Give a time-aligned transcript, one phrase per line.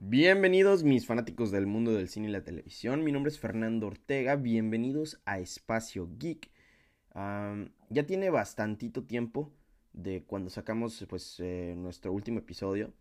[0.00, 4.36] Bienvenidos mis fanáticos del mundo del cine y la televisión, mi nombre es Fernando Ortega,
[4.36, 6.52] bienvenidos a Espacio Geek.
[7.14, 9.52] Ya tiene bastantito tiempo
[9.92, 12.94] de cuando sacamos pues eh, nuestro último episodio.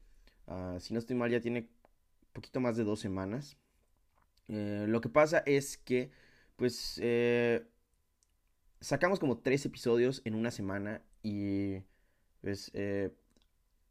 [0.48, 1.70] Ah, si no estoy mal ya tiene
[2.34, 3.58] poquito más de dos semanas.
[4.48, 6.10] Eh, lo que pasa es que
[6.56, 7.64] pues eh,
[8.82, 11.78] sacamos como tres episodios en una semana y
[12.42, 12.72] pues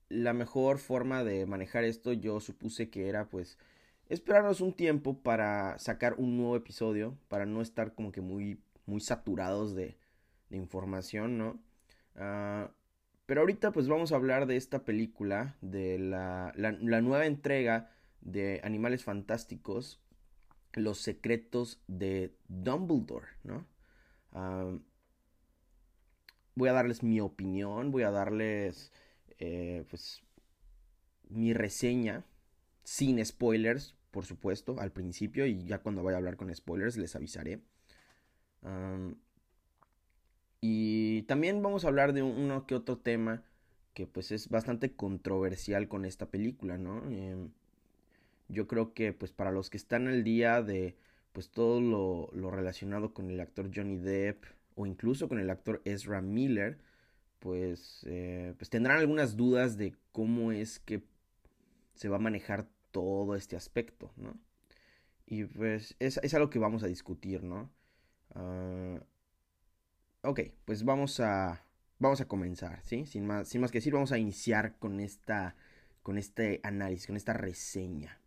[0.09, 3.59] la mejor forma de manejar esto yo supuse que era pues
[4.09, 9.01] esperarnos un tiempo para sacar un nuevo episodio, para no estar como que muy, muy
[9.01, 9.97] saturados de,
[10.51, 11.59] de información, ¿no?
[12.17, 12.71] Ah,
[13.27, 18.61] pero ahorita pues vamos a hablar de esta película, de la, la, nueva entrega de
[18.63, 20.01] Animales Fantásticos,
[20.73, 23.67] Los Secretos de Dumbledore, ¿no?
[24.33, 24.73] Ah,
[26.55, 28.93] voy a darles mi opinión, voy a darles
[29.39, 30.23] eh, pues
[31.29, 32.25] mi reseña
[32.85, 37.17] sin spoilers, por supuesto, al principio y ya cuando vaya a hablar con spoilers les
[37.17, 37.61] avisaré.
[40.61, 43.43] Y también vamos a hablar de uno que otro tema
[43.95, 47.09] que pues es bastante controversial con esta película, ¿no?
[47.11, 47.51] Em,
[48.49, 50.97] yo creo que pues para los que están al día de
[51.33, 56.21] pues todo lo relacionado con el actor Johnny Depp o incluso con el actor Ezra
[56.23, 56.79] Miller,
[57.39, 61.03] pues, eh, pues tendrán algunas dudas de cómo es que
[61.95, 64.39] se va a manejar todo este aspecto, ¿no?
[65.27, 67.71] Y pues es, es algo que vamos a discutir, ¿no?
[68.35, 69.01] Ah,
[70.23, 71.65] ok, pues vamos a,
[71.99, 73.07] vamos a comenzar, ¿sí?
[73.07, 75.57] Sin más, sin más que decir, vamos a iniciar con esta,
[76.03, 78.21] con este análisis, con esta reseña.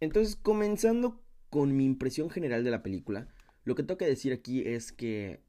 [0.00, 3.28] Entonces, comenzando con mi impresión general de la película,
[3.64, 5.40] lo que tengo que decir aquí es que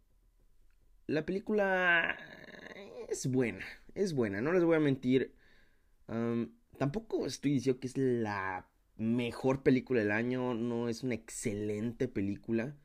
[1.07, 2.17] la película
[3.09, 5.33] es buena, es buena, no les voy a mentir.
[6.07, 12.07] Am, tampoco estoy diciendo que es la mejor película del año, no es una excelente
[12.07, 12.75] película.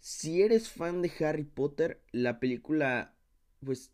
[0.00, 3.14] Si eres fan de Harry Potter, la película,
[3.64, 3.92] pues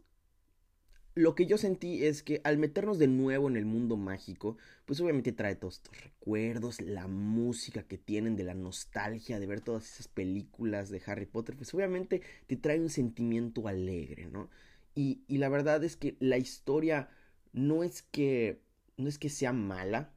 [1.16, 5.00] lo que yo sentí es que al meternos de nuevo en el mundo mágico, pues
[5.00, 9.90] obviamente trae todos estos recuerdos, la música que tienen de la nostalgia de ver todas
[9.90, 14.50] esas películas de Harry Potter, pues obviamente te trae un sentimiento alegre, ¿no?
[14.94, 17.08] Y, y la verdad es que la historia
[17.54, 18.60] no es que,
[18.98, 20.12] no es que sea mala,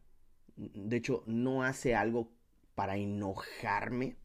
[0.58, 2.34] de hecho no hace algo
[2.76, 4.18] para enojarme,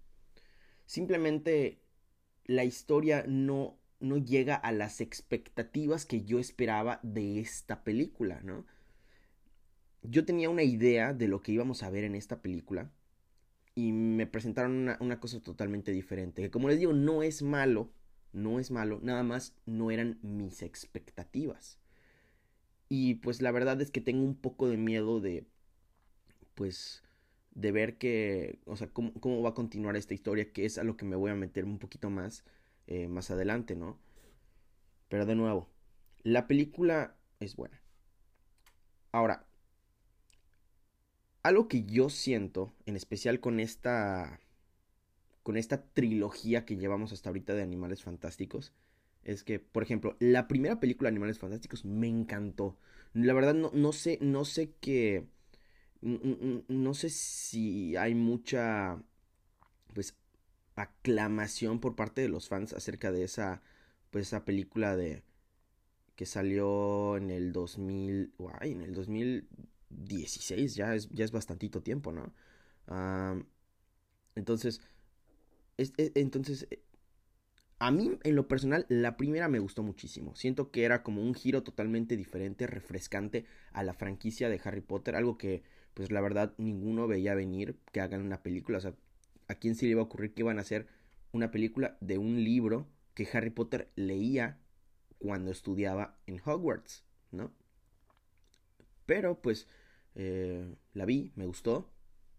[0.87, 1.79] simplemente
[2.47, 8.67] la historia no no llega a las expectativas que yo esperaba de esta película, ¿no?
[10.03, 12.91] Yo tenía una idea de lo que íbamos a ver en esta película
[13.75, 17.91] y me presentaron una, cosa totalmente diferente, que como les digo, no es malo,
[18.33, 21.79] no es malo, nada más no eran mis expectativas.
[22.89, 25.47] Y pues la verdad es que tengo un poco de miedo de,
[26.55, 27.03] pues,
[27.55, 30.97] de ver que, o sea, cómo va a continuar esta historia, que es a lo
[30.97, 32.45] que me voy a meter un poquito más
[32.87, 33.99] eh, más adelante, ¿no?
[35.09, 35.69] Pero de nuevo,
[36.23, 37.81] la película es buena.
[39.13, 39.47] Ahora,
[41.43, 44.41] algo que yo siento, en especial con esta
[45.43, 48.73] con esta trilogía que llevamos hasta ahorita de Animales Fantásticos,
[49.25, 52.79] es que, por ejemplo, la primera película de Animales Fantásticos me encantó.
[53.13, 55.27] La verdad no, no sé, no sé qué,
[56.01, 59.03] no sé si hay mucha,
[59.95, 60.17] pues,
[60.77, 63.63] aclamación por parte de los fans acerca de esa
[64.11, 65.23] pues esa película de
[66.17, 72.13] que salió en el 2000 guay, en el 2016 ya es ya es bastantito tiempo
[72.13, 72.33] no
[74.35, 74.81] entonces
[75.77, 76.69] es, es, entonces
[77.79, 80.35] a mí en lo personal la primera me gustó muchísimo.
[80.37, 85.17] Siento que era como un giro totalmente diferente refrescante a la franquicia de Harry Potter
[85.17, 85.63] algo que
[85.93, 88.95] pues la verdad ninguno veía venir que hagan una película o sea
[89.49, 90.87] ¿A quién se le iba a ocurrir que iban a hacer
[91.33, 94.59] una película de un libro que Harry Potter leía
[95.19, 97.53] cuando estudiaba en Hogwarts, ¿no?
[99.07, 99.67] Pero pues
[100.15, 101.91] eh, la vi, me gustó.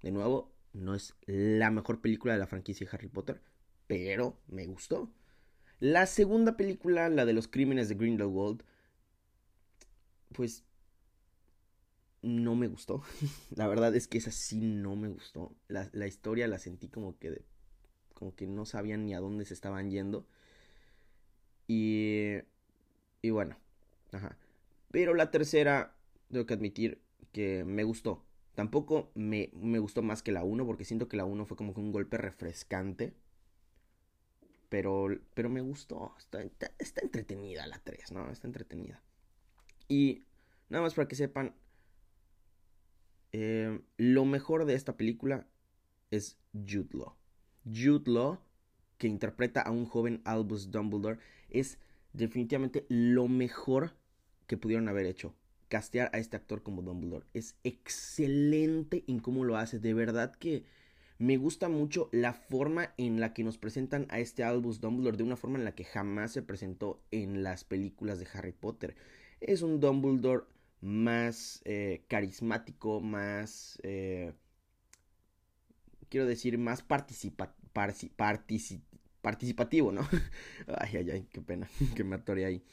[0.02, 3.42] De nuevo, no es la mejor película de la franquicia de Harry Potter,
[3.88, 5.12] pero me gustó.
[5.80, 8.64] La segunda película, la de los crímenes de Grindelwald,
[10.34, 10.65] pues
[12.26, 13.04] no me gustó.
[13.56, 15.54] la verdad es que esa sí no me gustó.
[15.68, 17.46] La, la, historia la sentí como que de,
[18.14, 20.28] como que no sabían ni a dónde se estaban yendo.
[21.68, 22.40] Y
[23.26, 23.58] y bueno,
[24.12, 24.38] ajá.
[24.92, 25.96] Pero la tercera
[26.32, 27.02] tengo que admitir
[27.32, 28.24] que me gustó.
[28.54, 31.74] Tampoco me, me gustó más que la 1 porque siento que la 1 fue como
[31.74, 33.16] que un golpe refrescante.
[34.70, 36.14] Pero, pero me gustó.
[36.20, 36.44] Está,
[36.78, 38.30] está, entretenida la 3, ¿no?
[38.30, 39.02] Está entretenida.
[39.88, 40.24] Y
[40.70, 41.56] nada más para que sepan,
[43.38, 45.46] eh, lo mejor de esta película
[46.10, 47.16] es Jude Law.
[47.66, 48.40] Jude Law,
[48.98, 51.78] que interpreta a un joven Albus Dumbledore, es
[52.14, 53.92] definitivamente lo mejor
[54.48, 55.36] que pudieron haber hecho.
[55.68, 57.26] Castear a este actor como Dumbledore.
[57.34, 59.80] Es excelente en cómo lo hace.
[59.80, 60.64] De verdad que
[61.18, 65.24] me gusta mucho la forma en la que nos presentan a este Albus Dumbledore de
[65.24, 68.96] una forma en la que jamás se presentó en las películas de Harry Potter.
[69.42, 70.46] Es un Dumbledore
[70.82, 73.80] más eh, carismático, más...
[73.84, 74.34] Eh,
[76.10, 77.56] quiero decir, más participa
[79.22, 80.08] participativo, ¿no?
[80.80, 82.64] ay, ay, ay, qué pena que me atore ahí.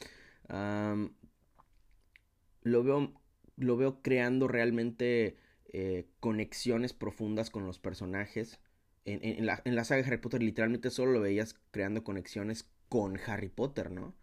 [2.61, 3.13] lo, veo,
[3.57, 5.37] lo veo creando realmente
[5.75, 8.59] eh, conexiones profundas con los personajes.
[9.05, 13.19] En, la, en, la, saga de Harry Potter literalmente solo lo veías creando conexiones con
[13.25, 14.15] Harry Potter, ¿no?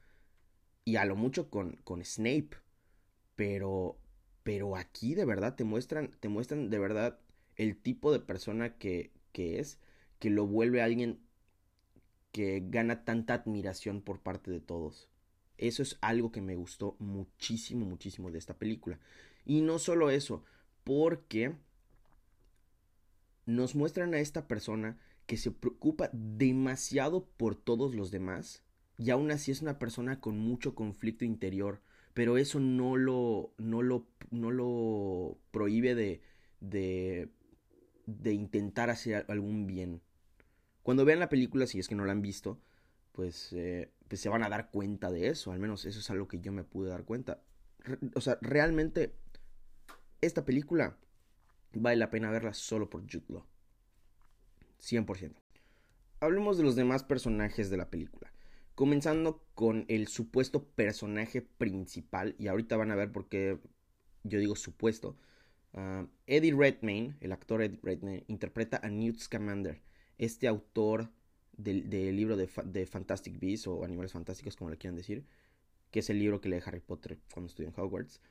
[0.84, 2.50] Y a lo mucho con, con Snape.
[3.36, 3.98] Pero,
[4.42, 7.18] pero aquí de verdad te muestran, te muestran de verdad
[7.56, 9.78] el tipo de persona que, que es,
[10.18, 11.20] que lo vuelve alguien
[12.32, 15.08] que gana tanta admiración por parte de todos.
[15.58, 18.98] Eso es algo que me gustó muchísimo, muchísimo de esta película.
[19.44, 20.44] Y no solo eso,
[20.84, 21.54] porque
[23.46, 28.62] nos muestran a esta persona que se preocupa demasiado por todos los demás
[28.98, 31.80] y aún así es una persona con mucho conflicto interior,
[32.20, 36.20] pero eso no lo, no lo, no lo prohíbe de,
[36.60, 37.30] de,
[38.04, 40.02] de intentar hacer algún bien.
[40.82, 42.60] Cuando vean la película, si es que no la han visto,
[43.12, 46.28] pues, eh, pues se van a dar cuenta de eso, al menos eso es algo
[46.28, 47.40] que yo me pude dar cuenta.
[48.14, 49.14] o sea, realmente
[50.20, 50.98] esta película
[51.72, 53.46] vale la pena verla solo por Jude Law.
[54.82, 55.32] 100%.
[56.20, 58.30] Hablemos de los demás personajes de la película.
[58.80, 63.58] Comenzando con el supuesto personaje principal, y ahorita van a ver por qué
[64.24, 65.18] yo digo supuesto.
[65.74, 69.82] Ah, Eddie Redmayne, el actor Eddie Redmayne, interpreta a Newt Scamander,
[70.16, 71.10] este autor
[71.58, 75.26] del, libro de, Fantastic Beasts o Animales Fantásticos, como le quieran decir,
[75.90, 78.22] que es el libro que lee Harry Potter cuando estudia en Hogwarts.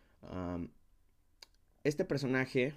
[1.83, 2.73] este personaje,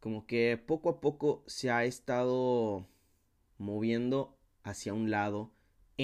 [0.00, 2.84] como que poco a poco se ha estado
[3.58, 5.52] moviendo hacia un lado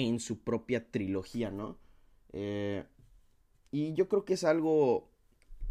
[0.05, 1.79] en su propia trilogía, ¿no?
[2.31, 2.85] Eh,
[3.71, 5.09] y yo creo que es algo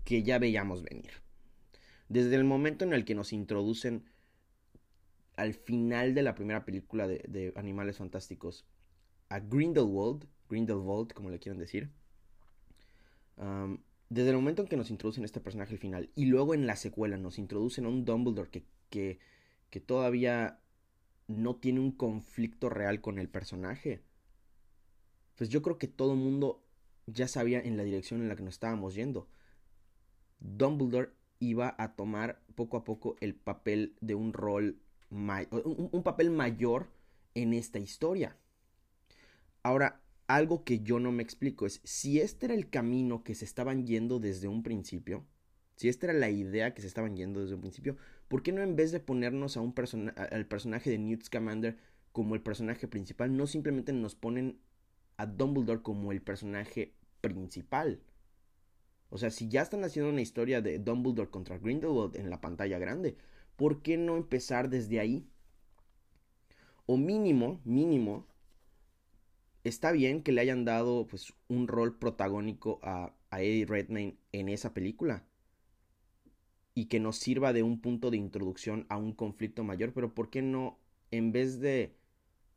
[0.04, 1.10] que ya veíamos venir.
[2.08, 4.04] Desde el momento en el que nos introducen
[5.36, 8.66] al final de la primera película de, Animales Fantásticos
[9.28, 11.90] a Grindelwald, Grindelwald como le quieran decir,
[14.08, 16.74] desde el momento en que nos introducen este personaje al final y luego en la
[16.74, 19.18] secuela nos introducen a un Dumbledore que, que,
[19.70, 20.60] que todavía
[21.28, 24.02] no tiene un conflicto real con el personaje,
[25.36, 26.62] pues yo creo que todo el mundo
[27.06, 29.28] ya sabía en la dirección en la que nos estábamos yendo.
[30.40, 34.80] Dumbledore iba a tomar poco a poco el papel de un rol,
[35.10, 36.88] un, papel mayor
[37.34, 38.36] en esta historia.
[39.62, 43.44] Ahora, algo que yo no me explico es si este era el camino que se
[43.44, 45.24] estaban yendo desde un principio,
[45.76, 47.96] si esta era la idea que se estaban yendo desde un principio,
[48.28, 49.74] ¿por qué no en vez de ponernos a un
[50.16, 51.76] al personaje de Newt Scamander
[52.12, 54.58] como el personaje principal, no simplemente nos ponen
[55.16, 58.00] a Dumbledore como el personaje principal.
[59.08, 62.78] O sea, si ya están haciendo una historia de Dumbledore contra Grindelwald en la pantalla
[62.78, 63.16] grande,
[63.56, 65.28] ¿por qué no empezar desde ahí?
[66.86, 68.26] O mínimo, mínimo,
[69.64, 74.48] está bien que le hayan dado pues un rol protagónico a, a Eddie Redmayne en
[74.48, 75.24] esa película
[76.74, 80.30] y que nos sirva de un punto de introducción a un conflicto mayor, pero ¿por
[80.30, 80.78] qué no
[81.10, 81.96] en vez de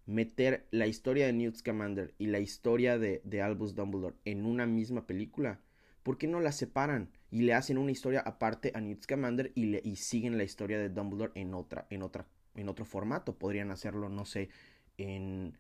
[0.10, 5.06] meter la historia de Newt Scamander y la historia de, Albus Dumbledore en una misma
[5.06, 5.62] película,
[6.02, 9.66] ¿por qué no la separan y le hacen una historia aparte a Newt Scamander y,
[9.66, 13.38] le, y siguen la historia de Dumbledore en otra, en otra, en otro formato?
[13.38, 14.50] Podrían hacerlo, no sé,
[14.98, 15.56] en,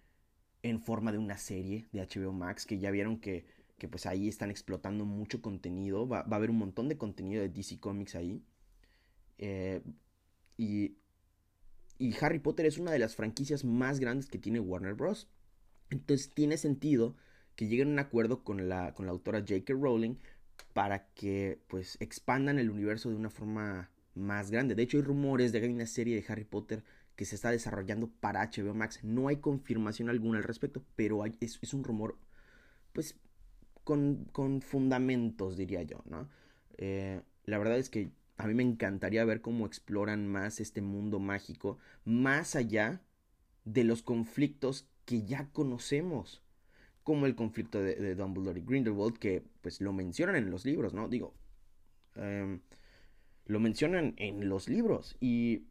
[0.63, 3.45] en forma de una serie de HBO Max, que ya vieron que,
[3.77, 7.43] que pues ahí están explotando mucho contenido, va, va, a haber un montón de contenido
[7.43, 8.43] de DC Comics ahí.
[9.37, 9.83] Eh,
[10.57, 10.97] y
[11.99, 15.27] y Harry Potter es una de las franquicias más grandes que tiene Warner Bros.
[15.89, 17.15] Entonces tiene sentido
[17.55, 19.73] que lleguen a un acuerdo con la, con la autora J.K.
[19.73, 20.15] Rowling
[20.73, 24.75] para que pues expandan el universo de una forma más grande.
[24.75, 26.83] De hecho hay rumores de que hay una serie de Harry Potter
[27.17, 29.03] que se está desarrollando para HBO Max.
[29.03, 32.17] No hay confirmación alguna al respecto, pero es, un rumor
[32.93, 33.19] pues
[33.83, 36.01] con, con fundamentos diría yo.
[36.77, 41.19] Eh, la verdad es que a mí me encantaría ver cómo exploran más este mundo
[41.19, 43.01] mágico, más allá
[43.65, 46.41] de los conflictos que ya conocemos,
[47.03, 51.09] como el conflicto de, Dumbledore y Grindelwald, que pues lo mencionan en los libros, ¿no?
[51.09, 51.33] Digo,
[52.15, 52.61] em,
[53.45, 55.65] lo mencionan en los libros y,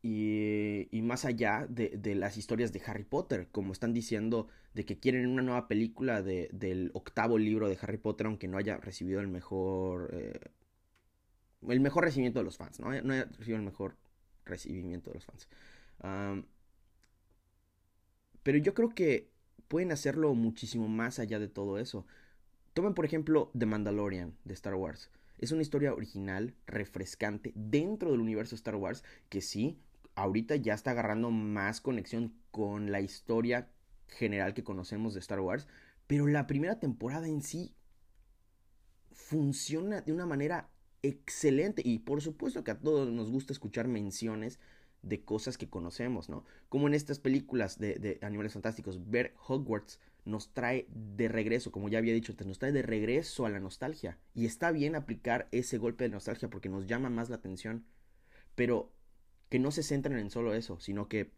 [0.00, 5.26] y, más allá de, las historias de Harry Potter, como están diciendo de que quieren
[5.26, 9.26] una nueva película de, del octavo libro de Harry Potter, aunque no haya recibido el
[9.26, 10.10] mejor...
[10.12, 10.38] Eh,
[11.66, 12.90] el mejor recibimiento de los fans, ¿no?
[13.02, 13.96] No haya recibido el mejor
[14.44, 15.48] recibimiento de los fans.
[18.42, 19.30] pero yo creo que
[19.68, 22.06] pueden hacerlo muchísimo más allá de todo eso.
[22.74, 25.10] Tomen por ejemplo The Mandalorian de Star Wars.
[25.38, 29.78] Es una historia original, refrescante, dentro del universo Star Wars, que sí,
[30.14, 33.70] ahorita ya está agarrando más conexión con la historia
[34.08, 35.68] general que conocemos de Star Wars,
[36.06, 37.74] pero la primera temporada en sí
[39.12, 40.70] funciona de una manera
[41.02, 44.58] excelente y por supuesto que a todos nos gusta escuchar menciones
[45.02, 46.44] de cosas que conocemos, ¿no?
[46.68, 51.88] Como en estas películas de, de animales fantásticos, ver Hogwarts nos trae de regreso, como
[51.88, 54.18] ya había dicho antes, nos trae de regreso a la nostalgia.
[54.34, 57.86] Y está bien aplicar ese golpe de nostalgia porque nos llama más la atención.
[58.54, 58.92] Pero
[59.48, 61.32] que no se centren en solo eso, sino que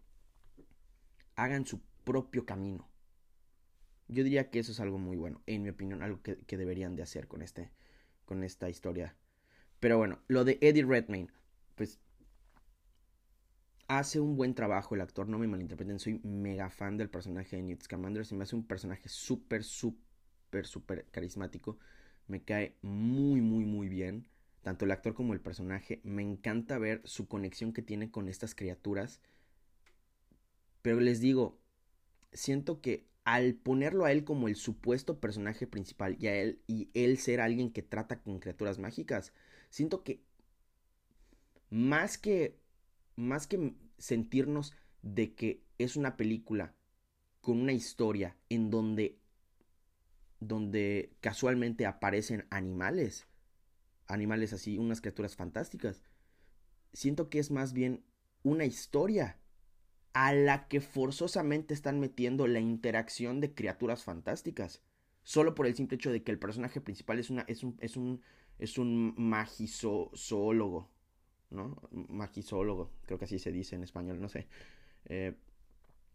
[1.37, 2.89] hagan su propio camino.
[4.09, 6.97] Yo diría que eso es algo muy bueno, en mi opinión, algo que, que deberían
[6.97, 7.71] de hacer con, este,
[8.25, 9.17] con esta historia.
[9.81, 11.29] Pero bueno, lo de Eddie Redmayne,
[11.75, 11.99] pues
[13.89, 17.63] hace un buen trabajo el actor, no me malinterpreten, soy mega fan del personaje de
[17.63, 21.79] Newt Scamander, se me hace un personaje súper, súper, súper carismático,
[22.29, 24.29] me cae muy, muy, muy bien,
[24.63, 28.55] tanto el actor como el personaje, me encanta ver su conexión que tiene con estas
[28.55, 29.21] criaturas,
[30.83, 31.59] pero les digo,
[32.33, 36.91] siento que al ponerlo a él como el supuesto personaje principal y a él y
[36.95, 39.33] él ser alguien que trata con criaturas mágicas,
[39.71, 40.23] siento que
[41.71, 42.59] más que
[43.17, 46.75] más que sentirnos de que es una película
[47.41, 49.19] con una historia en donde
[50.41, 53.27] donde casualmente aparecen animales,
[54.07, 56.03] animales así, unas criaturas fantásticas.
[56.95, 58.03] Siento que es más bien
[58.43, 59.39] una historia
[60.13, 64.83] a la que forzosamente están metiendo la interacción de criaturas fantásticas.
[65.23, 67.97] Solo por el simple hecho de que el personaje principal es, una, es un, es
[67.97, 68.23] un,
[68.61, 70.91] es un magizoólogo.
[71.51, 71.77] ¿no?
[71.91, 74.47] Magisólogo, creo que así se dice en español, no sé.
[75.07, 75.35] Eh,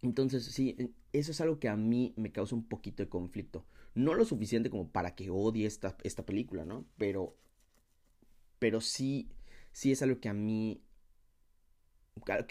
[0.01, 3.65] entonces, sí, eso es algo que a mí me causa un poquito de conflicto.
[3.95, 6.85] No lo suficiente como para que odie esta, esta película, ¿no?
[6.97, 7.35] Pero,
[8.59, 9.29] pero sí,
[9.71, 10.83] sí es algo que a mí,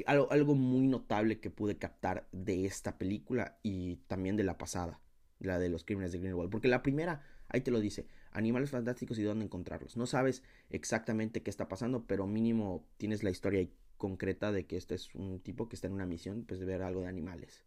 [0.06, 5.00] algo, algo muy notable que pude captar de esta película y también de la pasada,
[5.38, 6.50] la de los crímenes de Greenwald.
[6.50, 9.97] Porque la primera, ahí te lo dice, animales fantásticos y dónde encontrarlos.
[9.97, 14.97] No sabes exactamente qué está pasando, pero mínimo tienes la historia concreta de que este
[14.97, 17.64] es un tipo que está en una misión, pues de ver algo de animales.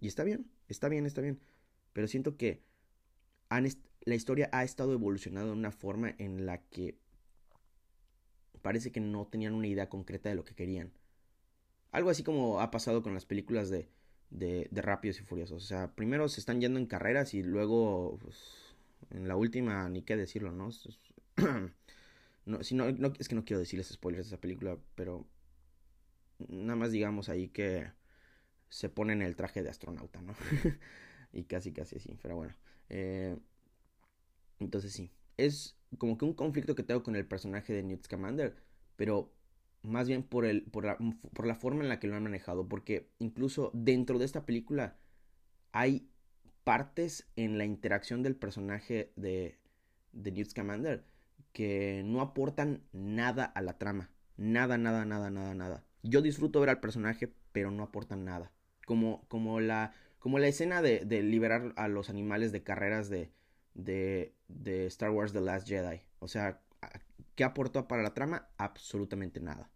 [0.00, 1.40] Y está bien, está bien, está bien.
[1.92, 2.62] Pero siento que
[4.04, 6.98] la historia ha estado evolucionando de una forma en la que
[8.62, 10.92] parece que no tenían una idea concreta de lo que querían.
[11.92, 13.88] Algo así como ha pasado con las películas de,
[14.30, 15.62] de, de Rápidos y Furiosos.
[15.62, 18.63] O sea, primero se están yendo en carreras y luego pues,
[19.10, 20.70] en la última, ni qué decirlo, ¿no?
[22.46, 25.26] no, si no, es que no quiero decirles spoilers de esa película, pero
[26.48, 27.90] nada más digamos ahí que
[28.68, 30.34] se ponen el traje de astronauta, ¿no?
[31.32, 32.54] y casi, casi así, pero bueno.
[32.88, 33.36] Eh,
[34.58, 38.56] entonces sí, es como que un conflicto que tengo con el personaje de Newt Scamander,
[38.96, 39.32] pero
[39.82, 40.98] más bien por, el, por, la,
[41.34, 44.96] por la forma en la que lo han manejado, porque incluso dentro de esta película
[45.72, 46.08] hay
[46.64, 49.58] partes en la interacción del personaje de,
[50.12, 51.04] de Newt Scamander
[51.52, 54.10] que no aportan nada a la trama.
[54.36, 55.84] Nada, nada, nada, nada, nada.
[56.02, 58.50] Yo disfruto ver al personaje, pero no aportan nada.
[58.84, 63.30] Como, como, la, como la escena de, de liberar a los animales de carreras de,
[63.74, 66.02] de, de Star Wars The Last Jedi.
[66.18, 66.60] O sea,
[67.36, 68.48] ¿qué aportó para la trama?
[68.58, 69.70] Absolutamente nada.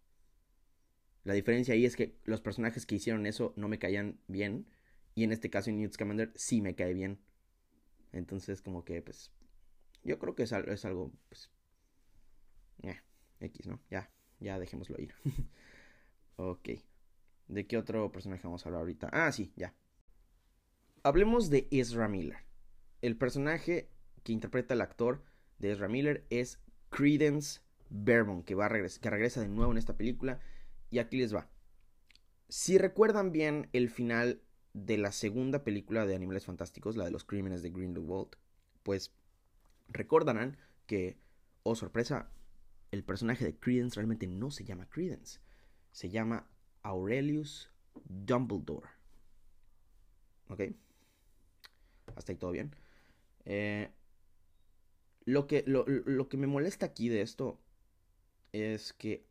[1.23, 4.67] La diferencia ahí es que los personajes que hicieron eso no me caían bien
[5.19, 7.19] y en este caso Newt Scamander sí me cae bien.
[8.13, 9.33] Entonces como que pues
[10.01, 11.51] yo creo que es, algo pues
[12.83, 13.01] eh,
[13.41, 13.81] X, ¿no?
[13.91, 14.09] Ya,
[14.39, 15.13] ya dejémoslo ir.
[16.37, 16.69] ok.
[17.49, 19.09] ¿De qué otro personaje vamos a hablar ahorita?
[19.11, 19.75] Ah, sí, ya.
[21.03, 22.37] Hablemos de Ezra Miller.
[23.01, 23.89] El personaje
[24.23, 25.25] que interpreta el actor
[25.57, 26.61] de Ezra Miller es
[26.91, 27.59] Credence
[27.89, 30.39] Barebone, que, va a que regresa de nuevo en esta película.
[30.89, 31.49] Y aquí les va.
[32.47, 34.41] Si recuerdan bien el final
[34.85, 38.29] de la segunda película de Animales Fantásticos, la de los crímenes de Grindelwald,
[38.83, 39.13] pues
[39.89, 41.17] recordarán que,
[41.63, 42.29] oh sorpresa,
[42.91, 45.39] el personaje de Credence realmente no se llama Credence,
[45.91, 46.47] se llama
[46.81, 47.71] Aurelius
[48.05, 48.89] Dumbledore.
[50.47, 50.61] ¿Ok?
[52.15, 52.75] Hasta ahí todo bien.
[53.45, 53.91] Eh,
[55.25, 57.59] lo, que, lo, lo que me molesta aquí de esto
[58.51, 59.27] es que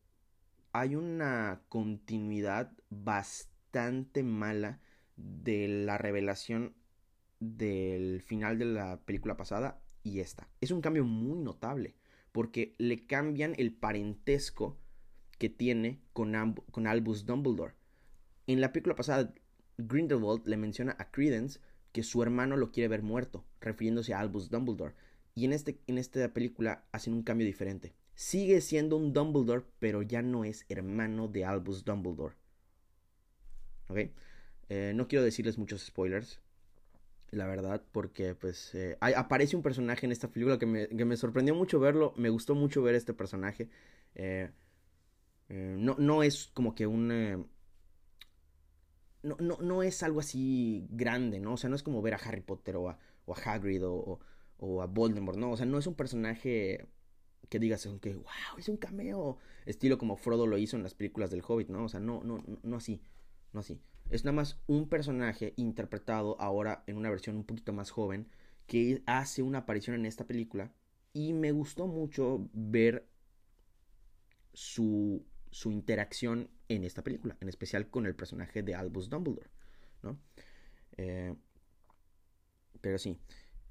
[0.72, 4.80] hay una continuidad bastante mala
[5.18, 6.74] de la revelación
[7.40, 10.48] del final de la película pasada y esta.
[10.60, 11.94] Es un cambio muy notable
[12.32, 14.78] porque le cambian el parentesco
[15.38, 17.74] que tiene con, con Albus Dumbledore.
[18.46, 19.34] En la película pasada,
[19.76, 21.60] Grindelwald le menciona a Credence
[21.92, 24.94] que su hermano lo quiere ver muerto, refiriéndose a Albus Dumbledore.
[25.34, 27.94] Y en, este, en esta película hacen un cambio diferente.
[28.14, 32.34] Sigue siendo un Dumbledore, pero ya no es hermano de Albus Dumbledore.
[33.88, 33.98] ¿Ok?
[34.68, 36.40] Eh, no quiero decirles muchos spoilers,
[37.30, 41.80] la verdad, porque pues eh, aparece un personaje en esta película que me, sorprendió mucho
[41.80, 43.68] verlo, me gustó mucho ver este personaje.
[44.14, 44.50] Eh,
[45.48, 47.48] no, no es como que un...
[49.22, 51.54] No, no, es algo así grande, ¿no?
[51.54, 54.20] O sea, no es como ver a Harry Potter o a, o a Hagrid o,
[54.58, 55.50] o, a Voldemort, ¿no?
[55.50, 56.86] O sea, no es un personaje
[57.48, 61.30] que digas que, wow, es un cameo, estilo como Frodo lo hizo en las películas
[61.30, 61.84] del Hobbit, ¿no?
[61.84, 63.02] O sea, no, no, no así,
[63.52, 63.80] no así.
[64.10, 68.28] Es nada más un personaje interpretado ahora en una versión un poquito más joven
[68.66, 70.72] que hace una aparición en esta película
[71.12, 73.08] y me gustó mucho ver
[74.52, 79.50] su, su interacción en esta película, en especial con el personaje de Albus Dumbledore,
[80.02, 80.18] ¿no?
[80.96, 81.34] Eh,
[82.80, 83.18] pero sí,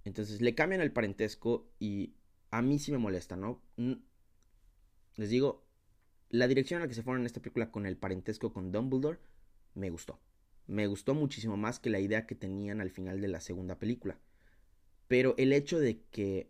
[0.03, 2.13] entonces le cambian el parentesco y
[2.51, 3.61] a mí sí me molesta, ¿no?
[5.15, 5.65] Les digo,
[6.29, 9.19] la dirección a la que se fueron en esta película con el parentesco con Dumbledore
[9.75, 10.19] me gustó.
[10.67, 14.19] Me gustó muchísimo más que la idea que tenían al final de la segunda película.
[15.07, 16.49] Pero el hecho de que,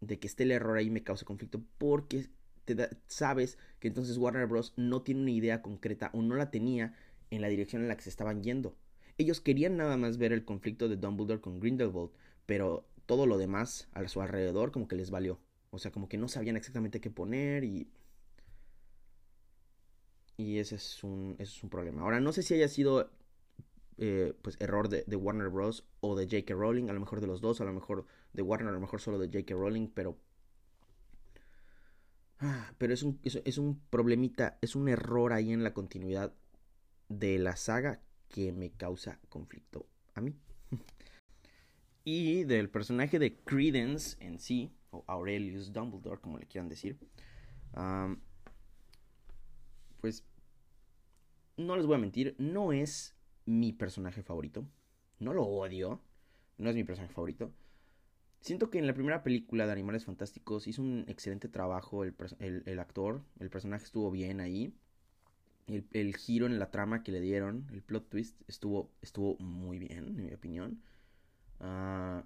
[0.00, 2.28] de que esté el error ahí me causa conflicto porque
[2.64, 2.76] te
[3.06, 4.72] sabes que entonces Warner Bros.
[4.76, 6.94] no tiene una idea concreta o no la tenía
[7.30, 8.76] en la dirección en la que se estaban yendo.
[9.18, 12.10] Ellos querían nada más ver el conflicto de Dumbledore con Grindelwald,
[12.46, 15.38] pero todo lo demás a su alrededor como que les valió.
[15.70, 17.88] O sea, como que no sabían exactamente qué poner y
[20.36, 22.02] y ese es un, es un problema.
[22.02, 23.10] Ahora, no sé si haya sido
[23.98, 25.86] eh, pues error de, Warner Bros.
[26.00, 26.54] o de J.K.
[26.54, 29.00] Rowling, a lo mejor de los dos, a lo mejor de Warner, a lo mejor
[29.00, 29.54] solo de J.K.
[29.54, 30.18] Rowling, pero...
[32.38, 36.34] Ah, pero es un, es, un problemita, es un error ahí en la continuidad
[37.08, 40.34] de la saga que me causa conflicto a mí.
[42.04, 46.98] y del personaje de Credence en sí, o Aurelius Dumbledore, como le quieran decir
[50.00, 50.24] pues
[51.56, 53.14] no les voy a mentir, no es
[53.46, 54.64] mi personaje favorito.
[55.18, 56.00] No lo odio,
[56.58, 57.52] no es mi personaje favorito.
[58.40, 63.22] Siento que en la primera película de Animales Fantásticos hizo un excelente trabajo el, actor,
[63.38, 64.74] el personaje estuvo bien ahí.
[65.68, 70.18] El, giro en la trama que le dieron, el plot twist, estuvo, estuvo muy bien,
[70.18, 70.82] en mi opinión.
[71.60, 72.24] Ah,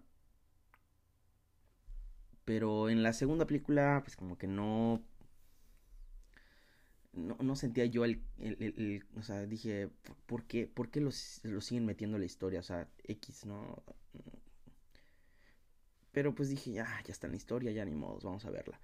[2.46, 5.02] pero en la segunda película, pues como que no
[7.16, 8.22] no, sentía yo el,
[9.16, 9.88] O sea, dije,
[10.26, 11.14] ¿por qué, por qué los,
[11.60, 12.60] siguen metiendo en la historia?
[12.60, 13.82] O sea, X, ¿no?
[16.12, 18.80] Pero pues dije, ya, ya está en la historia, ya ni modos, vamos a verla.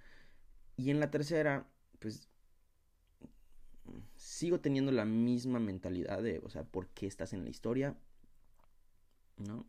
[0.77, 1.67] Y en la tercera,
[1.99, 2.27] pues
[4.15, 7.95] sigo teniendo la misma mentalidad de, o sea, ¿por qué estás en la historia?
[9.37, 9.65] ¿No?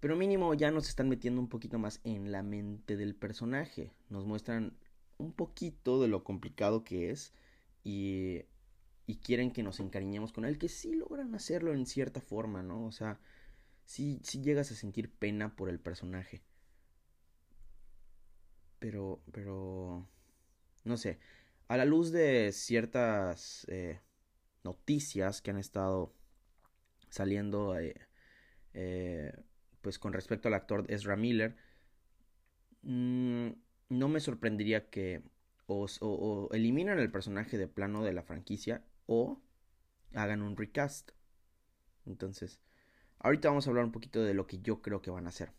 [0.00, 3.92] Pero mínimo ya nos están metiendo un poquito más en la mente del personaje.
[4.08, 4.76] Nos muestran
[5.18, 7.32] un poquito de lo complicado que es
[7.86, 8.44] y,
[9.22, 12.84] quieren que nos encariñemos con él, que sí logran hacerlo en cierta forma, ¿no?
[12.86, 13.20] O sea,
[13.84, 16.42] sí llegas a sentir pena por el personaje.
[18.80, 20.06] Pero, pero,
[20.84, 21.18] no sé,
[21.68, 24.00] a la luz de ciertas eh,
[24.64, 26.12] noticias que han estado
[27.08, 27.94] saliendo, eh,
[28.74, 29.32] eh,
[29.80, 31.56] pues con respecto al actor Ezra Miller,
[32.82, 33.50] mm,
[33.90, 35.22] no me sorprendería que
[35.66, 39.40] o, eliminan el personaje de plano de la franquicia o
[40.14, 41.10] hagan un recast.
[42.04, 42.60] Entonces,
[43.18, 45.52] ahorita vamos a hablar un poquito de lo que yo creo que van a hacer.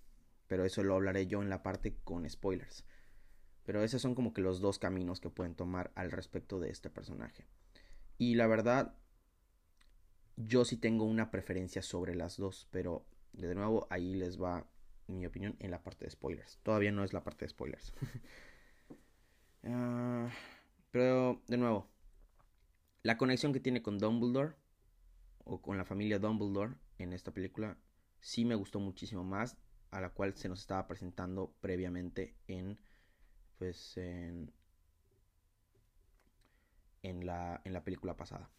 [0.47, 2.85] Pero eso lo hablaré yo en la parte con spoilers.
[3.65, 6.89] Pero esos son como que los dos caminos que pueden tomar al respecto de este
[6.89, 7.45] personaje.
[8.17, 8.95] Y la verdad,
[10.37, 12.69] yo sí tengo una preferencia sobre las dos.
[12.71, 14.65] Pero de nuevo, ahí les va
[15.07, 16.59] mi opinión en la parte de spoilers.
[16.63, 17.93] Todavía no es la parte de spoilers.
[19.63, 20.29] Ah,
[20.91, 21.87] pero, de nuevo,
[23.03, 24.55] la conexión que tiene con Dumbledore
[25.45, 27.77] o con la familia Dumbledore en esta película
[28.19, 29.57] sí me gustó muchísimo más
[29.91, 32.79] a la cual se nos estaba presentando previamente en
[33.57, 34.51] pues en
[37.03, 38.49] en la, en la película pasada.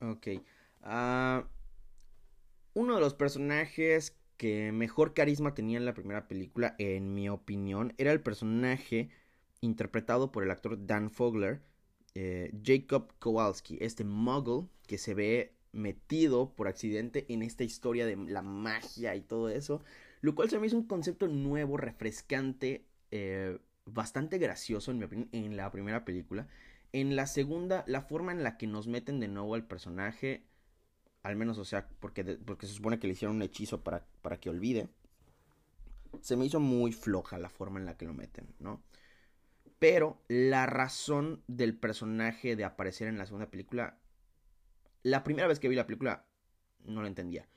[0.00, 0.28] Ok.
[0.82, 1.46] Ah,
[2.74, 7.94] uno de los personajes que mejor carisma tenía en la primera película, en mi opinión,
[7.98, 9.10] era el personaje
[9.60, 11.62] interpretado por el actor Dan Fogler,
[12.14, 18.16] eh, Jacob Kowalski, este muggle que se ve metido por accidente en esta historia de
[18.16, 19.82] la magia y todo eso,
[20.20, 25.70] lo cual se me hizo un concepto nuevo, refrescante, eh, bastante gracioso en en la
[25.70, 26.48] primera película.
[26.92, 30.44] En la segunda, la forma en la que nos meten de nuevo al personaje,
[31.26, 34.38] al menos, o sea, porque, porque se supone que le hicieron un hechizo para, para
[34.38, 34.88] que olvide,
[36.20, 38.82] se me hizo muy floja la forma en la que lo meten, ¿no?
[39.78, 43.98] Pero la razón del personaje de aparecer en la segunda película,
[45.02, 46.24] la primera vez que vi la película,
[46.84, 47.48] no lo entendía.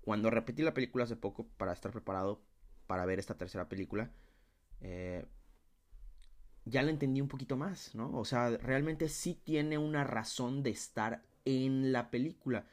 [0.00, 2.40] Cuando repetí la película hace poco para estar preparado
[2.86, 4.10] para ver esta tercera película,
[4.80, 5.26] eh,
[6.64, 8.16] ya la entendí un poquito más, ¿no?
[8.16, 12.66] O sea, realmente sí tiene una razón de estar en la película.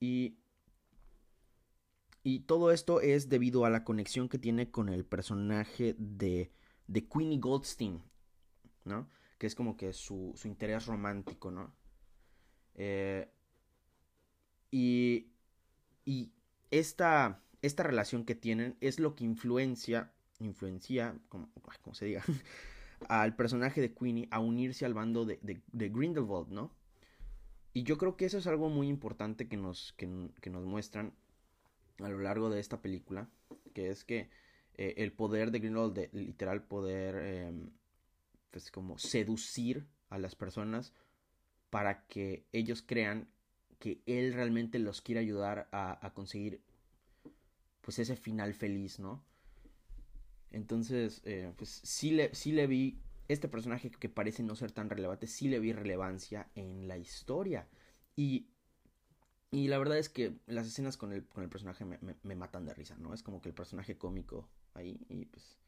[0.00, 0.40] Y
[2.22, 6.52] y todo esto es debido a la conexión que tiene con el personaje de,
[6.86, 8.02] de Queenie Goldstein,
[8.84, 9.08] ¿no?
[9.38, 11.74] Que es como que su, su interés romántico, ¿no?
[12.74, 13.32] Eh,
[14.70, 15.32] y,
[16.04, 16.32] y
[16.70, 21.48] esta, esta relación que tienen es lo que influencia, influencia, como,
[21.94, 22.22] se diga,
[23.08, 26.70] al personaje de Queenie a unirse al bando de, de, Grindelwald, ¿no?
[27.72, 31.14] Y yo creo que eso es algo muy importante que nos, que, que nos muestran
[31.98, 33.28] a lo largo de esta película,
[33.74, 34.30] que es que
[34.74, 37.70] eh, el poder de Grindelwald, de literal poder, em,
[38.50, 40.92] pues como seducir a las personas
[41.70, 43.28] para que ellos crean
[43.78, 46.62] que él realmente los quiere ayudar a, conseguir
[47.80, 49.24] pues ese final feliz, ¿no?
[50.50, 53.00] Entonces, eh, pues sí le, sí le vi,
[53.32, 57.68] este personaje que parece no ser tan relevante, sí le vi relevancia en la historia.
[58.16, 58.48] Y
[59.52, 62.64] y la verdad es que las escenas con el, con el personaje me, me, matan
[62.64, 63.12] de risa, ¿no?
[63.12, 65.58] Es como que el personaje cómico ahí y pues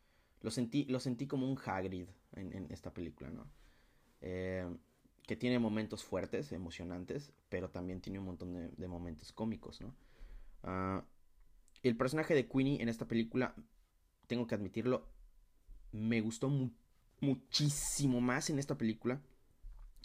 [0.41, 3.47] lo sentí, lo sentí como un Hagrid en, esta película, ¿no?
[4.21, 4.67] Eh,
[5.27, 9.95] que tiene momentos fuertes, emocionantes, pero también tiene un montón de, momentos cómicos, ¿no?
[10.63, 11.03] Uh,
[11.83, 13.55] el personaje de Queenie en esta película,
[14.29, 15.09] tengo que admitirlo,
[15.91, 16.49] me gustó
[17.23, 19.23] muchísimo más en esta película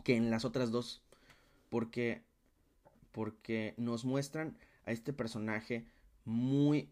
[0.06, 1.04] que en las otras dos,
[1.70, 2.24] porque
[3.12, 5.88] porque nos muestran a este personaje
[6.24, 6.90] muy,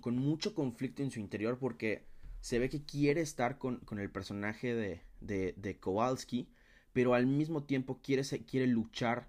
[0.00, 2.04] con mucho conflicto en su interior porque
[2.40, 6.48] se ve que quiere estar con, el personaje de, de, Kowalski,
[6.92, 9.28] pero al mismo tiempo quiere, quiere luchar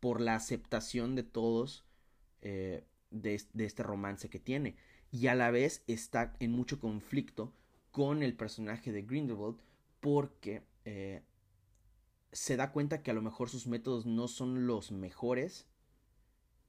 [0.00, 1.84] por la aceptación de todos
[2.40, 4.76] eh, de, este romance que tiene.
[5.12, 7.52] Y a la vez está en mucho conflicto
[7.90, 9.58] con el personaje de Grindelwald
[10.00, 11.22] porque eh,
[12.32, 15.66] se da cuenta que a lo mejor sus métodos no son los mejores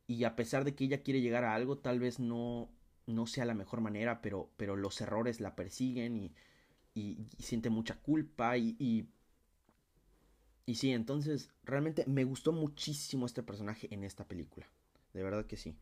[0.08, 2.70] y a pesar de que ella quiere llegar a algo, tal vez no,
[3.06, 6.34] no sea la mejor manera, pero, pero los errores la persiguen y,
[7.38, 9.08] siente mucha culpa y, y,
[10.66, 14.68] y sí, entonces realmente me gustó muchísimo este personaje en esta película,
[15.14, 15.78] de verdad que sí.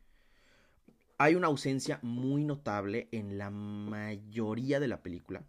[1.18, 5.44] Hay una ausencia muy notable en la mayoría de la película,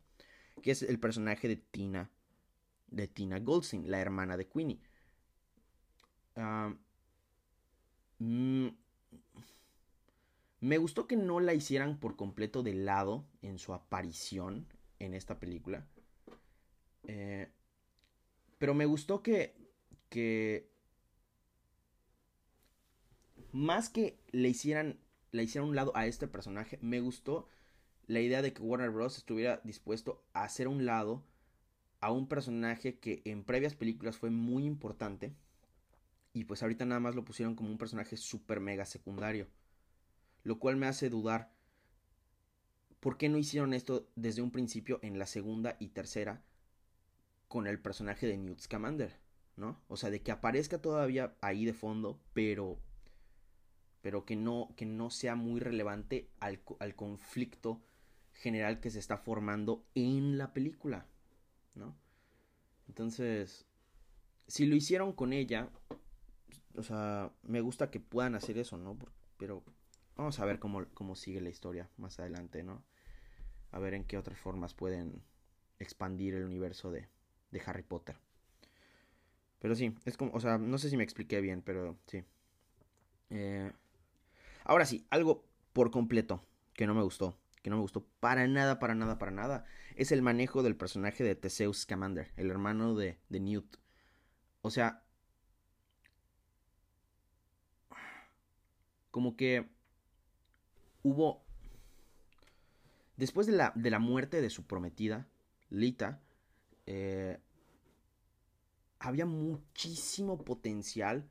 [0.62, 2.10] que es el personaje de Tina
[2.90, 4.80] de Tina Goldstein, la hermana de Queenie.
[8.18, 8.68] Mm,
[10.60, 14.66] me gustó que no la hicieran por completo de lado en su aparición
[14.98, 15.86] en esta película.
[17.04, 17.48] Eh,
[18.58, 19.54] pero me gustó que,
[20.08, 20.68] que
[23.52, 24.98] más que le hicieran,
[25.32, 27.48] le hicieran un lado a este personaje, me gustó
[28.06, 29.18] la idea de que Warner Bros.
[29.18, 31.24] estuviera dispuesto a hacer un lado
[32.00, 35.34] a un personaje que en previas películas fue muy importante
[36.32, 39.48] y pues ahorita nada más lo pusieron como un personaje súper mega secundario.
[40.44, 41.52] Lo cual me hace dudar
[43.00, 46.42] por qué no hicieron esto desde un principio en la segunda y tercera
[47.48, 49.18] con el personaje de Newt Scamander,
[49.56, 49.80] ¿no?
[49.88, 52.78] O sea, de que aparezca todavía ahí de fondo, pero
[54.02, 57.82] pero que no que no sea muy relevante al, al conflicto
[58.32, 61.06] general que se está formando en la película.
[61.74, 61.96] ¿no?
[62.88, 63.66] Entonces,
[64.46, 65.70] si lo hicieron con ella,
[66.74, 68.98] o sea, me gusta que puedan hacer eso, ¿no?
[69.36, 69.62] Pero
[70.16, 72.82] vamos a ver cómo, cómo sigue la historia más adelante, ¿no?
[73.70, 75.22] A ver en qué otras formas pueden
[75.78, 77.08] expandir el universo de,
[77.50, 78.16] de Harry Potter.
[79.60, 82.24] Pero sí, es como, o sea, no sé si me expliqué bien, pero sí.
[83.30, 83.72] Eh,
[84.68, 88.78] ahora sí, algo por completo que no me gustó que no me gustó para nada,
[88.78, 89.64] para nada, para nada,
[89.96, 93.76] es el manejo del personaje de Theseus Scamander, el hermano de, de Newt.
[94.62, 95.02] O sea,
[99.10, 99.68] como que
[101.02, 101.44] hubo...
[103.16, 105.26] después de la, de la muerte de su prometida,
[105.70, 106.20] Lita,
[106.86, 107.38] eh,
[108.98, 111.28] había muchísimo potencial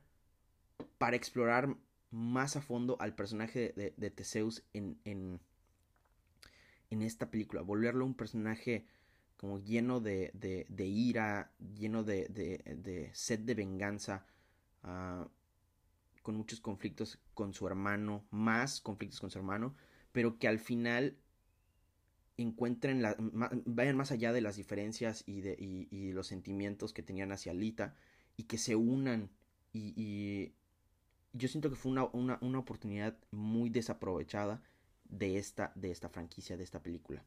[0.98, 1.76] para explorar
[2.10, 5.40] más a fondo al personaje de, de, Teseus en, en,
[6.90, 7.62] en, esta película.
[7.62, 8.86] Volverlo un personaje
[9.36, 10.32] como lleno de,
[10.78, 14.26] ira, lleno de, sed de venganza,
[14.84, 15.28] uh,
[16.22, 19.74] con muchos conflictos con su hermano, más conflictos con su hermano,
[20.12, 21.16] pero que al final
[22.36, 27.54] encuentren la, vayan más allá de las diferencias y de los sentimientos que tenían hacia
[27.54, 27.94] Lita
[28.36, 29.30] y que se unan
[29.72, 30.54] y,
[31.38, 34.62] yo siento que fue una, una, una, oportunidad muy desaprovechada
[35.04, 37.24] de esta, de esta franquicia, de esta película.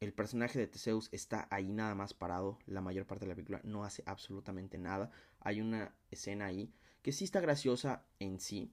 [0.00, 3.60] El personaje de Teseus está ahí nada más parado la mayor parte de la película,
[3.64, 5.10] no hace absolutamente nada.
[5.40, 8.72] Hay una escena ahí que sí está graciosa en sí,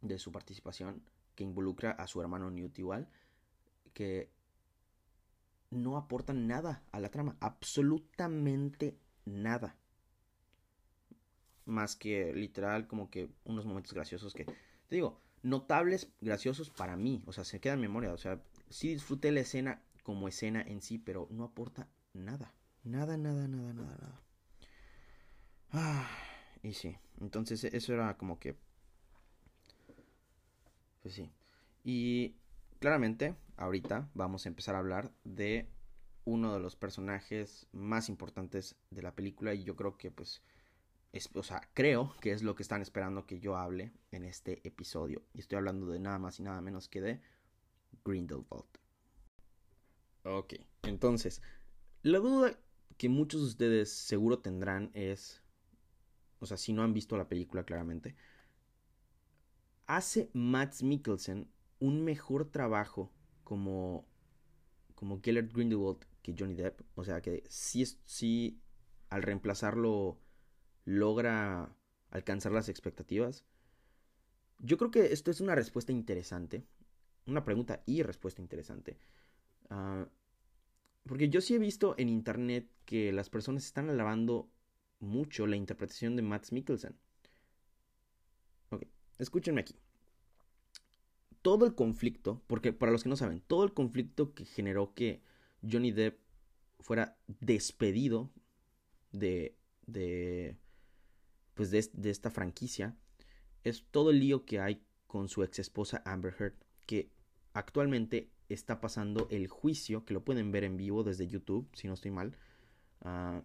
[0.00, 1.02] de su participación,
[1.34, 3.08] que involucra a su hermano Newt igual,
[3.92, 4.30] que
[5.70, 9.76] no aportan nada a la trama, absolutamente nada.
[11.66, 14.54] Más que literal como que unos momentos graciosos que, te
[14.96, 19.32] digo, notables, graciosos para mí, o sea, se queda en memoria, o sea, sí disfruté
[19.32, 22.52] la escena como escena en sí, pero no aporta nada,
[22.84, 24.22] nada, nada, nada, nada, nada.
[25.72, 26.08] Ah,
[26.62, 28.56] y sí, entonces eso era como que...
[31.02, 31.30] Pues sí.
[31.84, 32.34] Y
[32.78, 35.68] claramente, ahorita vamos a empezar a hablar de
[36.24, 40.42] uno de los personajes más importantes de la película y yo creo que pues
[41.12, 44.66] es, o sea, creo que es lo que están esperando que yo hable en este
[44.66, 45.22] episodio.
[45.34, 47.20] Y estoy hablando de nada más y nada menos que de
[48.04, 48.64] Grindelwald.
[50.24, 51.42] Ok, entonces,
[52.02, 52.58] la duda
[52.96, 55.42] que muchos de ustedes seguro tendrán es,
[56.38, 58.14] o sea, si no han visto la película claramente,
[59.86, 63.10] ¿hace Matt Mikkelsen un mejor trabajo
[63.42, 64.06] como,
[64.94, 66.82] como Gellert Grindelwald que Johnny Depp.
[66.94, 68.60] O sea que sí, sí
[69.08, 70.18] al reemplazarlo
[70.84, 71.74] logra
[72.10, 73.44] alcanzar las expectativas.
[74.58, 76.64] Yo creo que esto es una respuesta interesante.
[77.26, 78.98] Una pregunta y respuesta interesante.
[79.68, 80.06] Ah,
[81.04, 84.50] porque yo sí he visto en internet que las personas están alabando
[84.98, 86.94] mucho la interpretación de Matt Mikkelsen.
[88.70, 88.84] Ok,
[89.18, 89.76] escúchenme aquí
[91.42, 95.22] todo el conflicto, porque para los que no saben, todo el conflicto que generó que
[95.68, 96.18] Johnny Depp
[96.80, 98.30] fuera despedido
[99.12, 100.56] de, de
[101.60, 102.96] pues de, esta franquicia
[103.64, 106.54] es todo el lío que hay con su ex esposa Amber Heard,
[106.86, 107.10] que
[107.52, 111.92] actualmente está pasando el juicio, que lo pueden ver en vivo desde YouTube, si no
[111.92, 112.34] estoy mal.
[113.02, 113.44] Uh,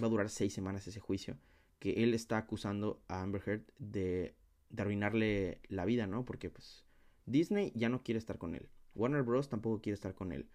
[0.00, 1.36] va a durar seis semanas ese juicio,
[1.80, 4.34] que él está acusando a Amber Heard de,
[4.70, 6.24] de arruinarle la vida, ¿no?
[6.24, 6.86] Porque pues
[7.26, 8.70] Disney ya no quiere estar con él.
[8.94, 9.50] Warner Bros.
[9.50, 10.48] tampoco quiere estar con él.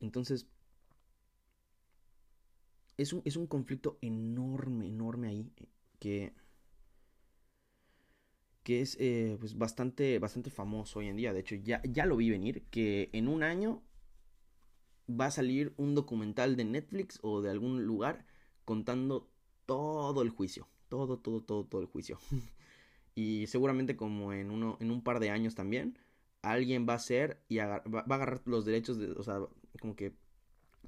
[0.00, 0.48] Entonces,
[2.96, 5.52] es un, es un conflicto enorme, enorme ahí,
[5.98, 6.32] que,
[8.62, 11.32] que es eh, pues bastante, bastante famoso hoy en día.
[11.32, 13.82] De hecho, ya, ya lo vi venir, que en un año
[15.08, 18.26] va a salir un documental de Netflix o de algún lugar
[18.64, 19.30] contando
[19.66, 20.68] todo el juicio.
[20.88, 22.18] Todo, todo, todo, todo el juicio.
[23.14, 25.98] y seguramente como en, uno, en un par de años también,
[26.42, 29.40] alguien va a hacer y va, a agarrar los derechos, de, o sea,
[29.80, 30.14] como que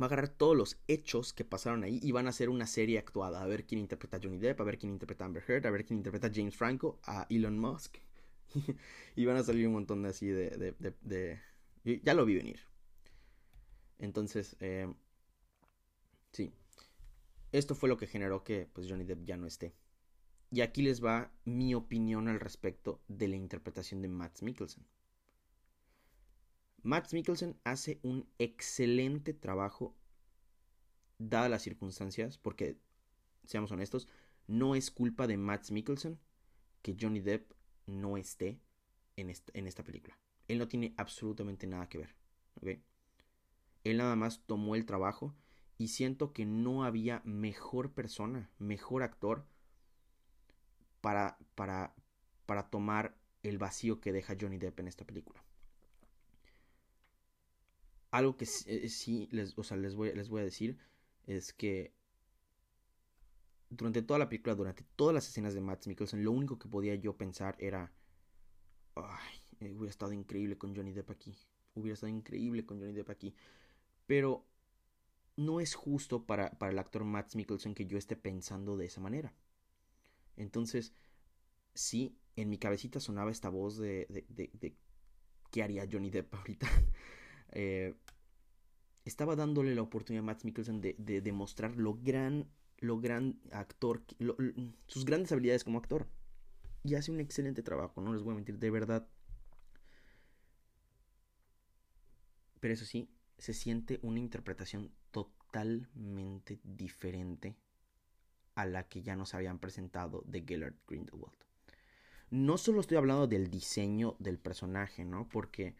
[0.00, 2.98] va a agarrar todos los hechos que pasaron ahí y van a hacer una serie
[2.98, 3.42] actuada.
[3.42, 5.70] A ver quién interpreta a Johnny Depp, a ver quién interpreta a Amber Heard, a
[5.70, 7.96] ver quién interpreta a James Franco, a Elon Musk.
[9.16, 10.50] y van a salir un montón de así de...
[10.50, 11.40] de, de,
[12.02, 12.60] Ya lo vi venir.
[13.98, 14.92] Entonces, eh,
[16.32, 16.52] sí.
[17.52, 19.74] Esto fue lo que generó que pues, Johnny Depp ya no esté.
[20.50, 24.84] Y aquí les va mi opinión al respecto de la interpretación de Matt Mikkelsen.
[26.86, 29.96] Matt Mikkelsen hace un excelente trabajo
[31.18, 32.78] dadas las circunstancias, porque,
[33.44, 34.06] seamos honestos,
[34.46, 36.16] no es culpa de Matt Mikkelsen
[36.82, 37.50] que Johnny Depp
[37.86, 38.60] no esté
[39.16, 40.16] en esta, en esta película.
[40.46, 42.84] Él no tiene absolutamente nada que ver.
[43.82, 45.34] Él nada más tomó el trabajo
[45.78, 49.44] y siento que no había mejor persona, mejor actor
[51.00, 51.96] para, para,
[52.46, 55.45] para tomar el vacío que deja Johnny Depp en esta película.
[58.16, 58.64] Algo que sí,
[59.24, 60.78] eh, les, o sea, les, voy, les voy a decir
[61.26, 61.92] es que
[63.68, 66.94] durante toda la película, durante todas las escenas de Matt Mikkelsen, lo único que podía
[66.94, 67.92] yo pensar era,
[68.94, 71.36] ay, eh, hubiera estado increíble con Johnny Depp aquí,
[71.74, 73.34] hubiera estado increíble con Johnny Depp aquí,
[74.06, 74.46] pero
[75.36, 79.02] no es justo para, para el actor Matt Mikkelsen que yo esté pensando de esa
[79.02, 79.34] manera.
[80.38, 80.94] Entonces,
[81.74, 84.74] sí, en mi cabecita sonaba esta voz de, de, de,
[85.50, 86.66] qué haría Johnny Depp ahorita.
[87.58, 87.94] Eh,
[89.06, 94.04] estaba dándole la oportunidad a Matt Mikkelsen de, demostrar lo gran, lo gran actor,
[94.86, 96.06] sus grandes habilidades como actor.
[96.84, 99.08] Y hace un excelente trabajo, no les voy a mentir, de verdad.
[102.60, 107.56] Pero eso sí, se siente una interpretación totalmente diferente
[108.54, 111.38] a la que ya nos habían presentado de Gellert Grindelwald.
[112.28, 115.26] No solo estoy hablando del diseño del personaje, ¿no?
[115.28, 115.74] Porque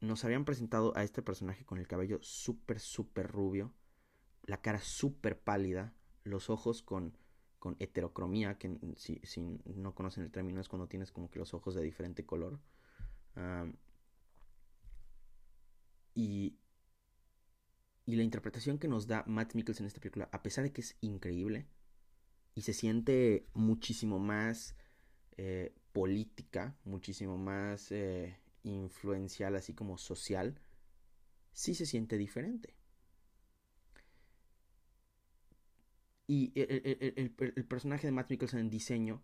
[0.00, 3.74] nos habían presentado a este personaje con el cabello súper, súper rubio,
[4.42, 7.16] la cara súper pálida, los ojos con,
[7.58, 11.74] con heterocromía, que si, no conocen el término es cuando tienes como que los ojos
[11.74, 12.60] de diferente color.
[16.14, 16.58] y,
[18.06, 20.82] y la interpretación que nos da Matt Mikkelsen en esta película, a pesar de que
[20.82, 21.66] es increíble
[22.54, 24.76] y se siente muchísimo más
[25.36, 30.58] eh, política, muchísimo más eh, influencial, así como social,
[31.52, 32.74] sí se siente diferente.
[36.26, 37.30] Y el,
[37.68, 39.22] personaje de Matt Mikkelsen en diseño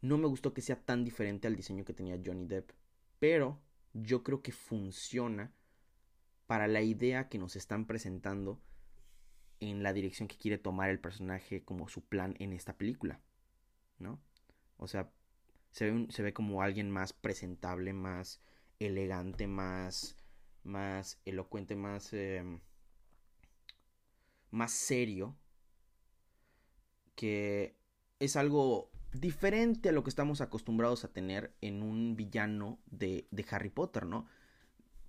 [0.00, 2.72] no me gustó que sea tan diferente al diseño que tenía Johnny Depp,
[3.20, 3.60] pero
[3.92, 5.52] yo creo que funciona
[6.46, 8.60] para la idea que nos están presentando
[9.60, 13.20] en la dirección que quiere tomar el personaje como su plan en esta película,
[13.98, 14.20] ¿no?
[14.76, 15.10] O sea,
[15.70, 18.40] se ve, se ve como alguien más presentable, más
[18.78, 20.16] elegante, más,
[20.62, 22.60] más elocuente, más, em,
[24.50, 25.36] más serio,
[27.14, 27.76] que
[28.18, 33.46] es algo diferente a lo que estamos acostumbrados a tener en un villano de, de
[33.50, 34.26] Harry Potter, ¿no?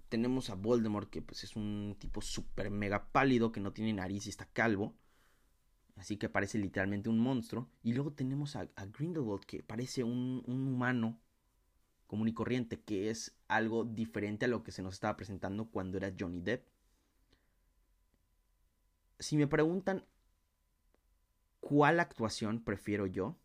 [0.09, 4.27] Tenemos a Voldemort, que pues es un tipo súper mega pálido, que no tiene nariz
[4.27, 4.95] y está calvo.
[5.95, 7.69] Así que parece literalmente un monstruo.
[7.81, 11.19] Y luego tenemos a, Grindelwald, que parece un, un humano
[12.15, 15.97] común y corriente, que es algo diferente a lo que se nos estaba presentando cuando
[15.97, 16.65] era Johnny Depp.
[19.19, 20.05] Si me preguntan
[21.59, 23.35] cuál actuación prefiero yo,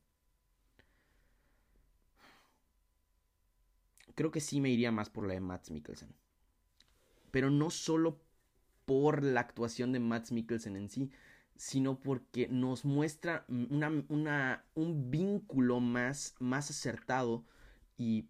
[4.15, 6.15] creo que sí me iría más por la de Matt Mikkelsen.
[7.33, 8.21] Pero no solo
[8.85, 11.11] por la actuación de Matt Mikkelsen en sí,
[11.57, 17.45] sino porque nos muestra un vínculo más, más acertado
[17.99, 18.29] y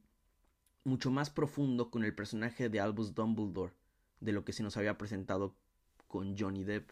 [0.90, 3.72] mucho más profundo con el personaje de Albus Dumbledore
[4.20, 5.57] de lo que se nos había presentado
[6.09, 6.90] con Johnny Depp,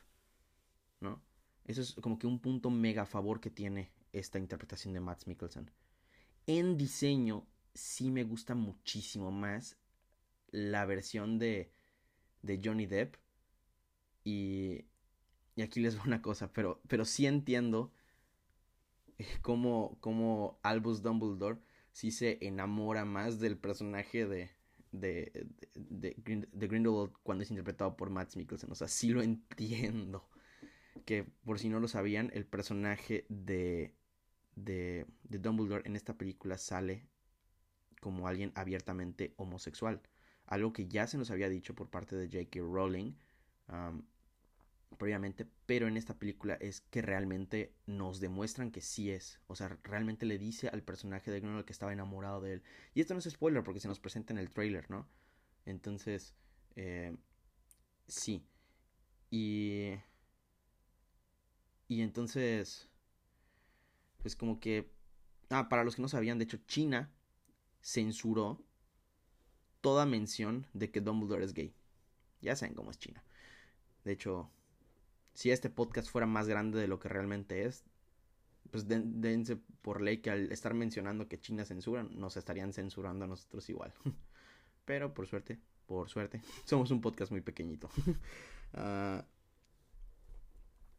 [1.00, 1.20] ¿no?
[1.64, 5.26] Eso es como que un punto mega a favor que tiene esta interpretación de Matt
[5.26, 5.70] Mikkelsen.
[6.46, 9.76] En diseño sí me gusta muchísimo más
[10.50, 11.70] la versión de,
[12.42, 13.16] de Johnny Depp
[14.24, 14.86] y,
[15.56, 17.92] y aquí les va una cosa, pero, pero sí entiendo
[19.42, 21.58] cómo, cómo Albus Dumbledore
[21.98, 24.50] sí se enamora más del personaje de,
[24.92, 26.14] de, de,
[26.68, 28.70] Grindelwald cuando es interpretado por Matt Mikkelsen.
[28.70, 30.28] O sea, sí lo entiendo.
[31.04, 33.96] Que por si no lo sabían, el personaje de,
[34.54, 37.08] de, de Dumbledore en esta película sale
[38.00, 40.00] como alguien abiertamente homosexual.
[40.46, 42.60] Algo que ya se nos había dicho por parte de J.K.
[42.60, 43.16] Rowling
[44.96, 49.68] previamente, pero en esta película es que realmente nos demuestran que sí es, o sea,
[49.82, 52.62] realmente le dice al personaje de Grindelwald que estaba enamorado de él.
[52.94, 55.06] Y esto no es spoiler porque se nos presenta en el trailer, ¿no?
[55.66, 56.34] Entonces,
[56.76, 57.16] eh,
[58.06, 58.46] sí.
[59.30, 59.92] Y...
[61.86, 62.88] Y entonces,
[64.18, 64.90] pues como que...
[65.50, 67.10] Ah, para los que no sabían, de hecho, China
[67.82, 68.62] censuró
[69.80, 71.74] toda mención de que Dumbledore es gay.
[72.42, 73.24] Ya saben cómo es China.
[74.04, 74.50] De hecho,
[75.38, 77.84] si este podcast fuera más grande de lo que realmente es,
[78.72, 83.28] pues dense por ley que al estar mencionando que China censura, nos estarían censurando a
[83.28, 83.94] nosotros igual.
[84.84, 87.88] Pero por suerte, por suerte, somos un podcast muy pequeñito.
[88.74, 89.24] Ah,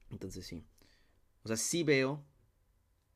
[0.10, 0.65] entonces sí.
[1.43, 2.25] O sea, sí veo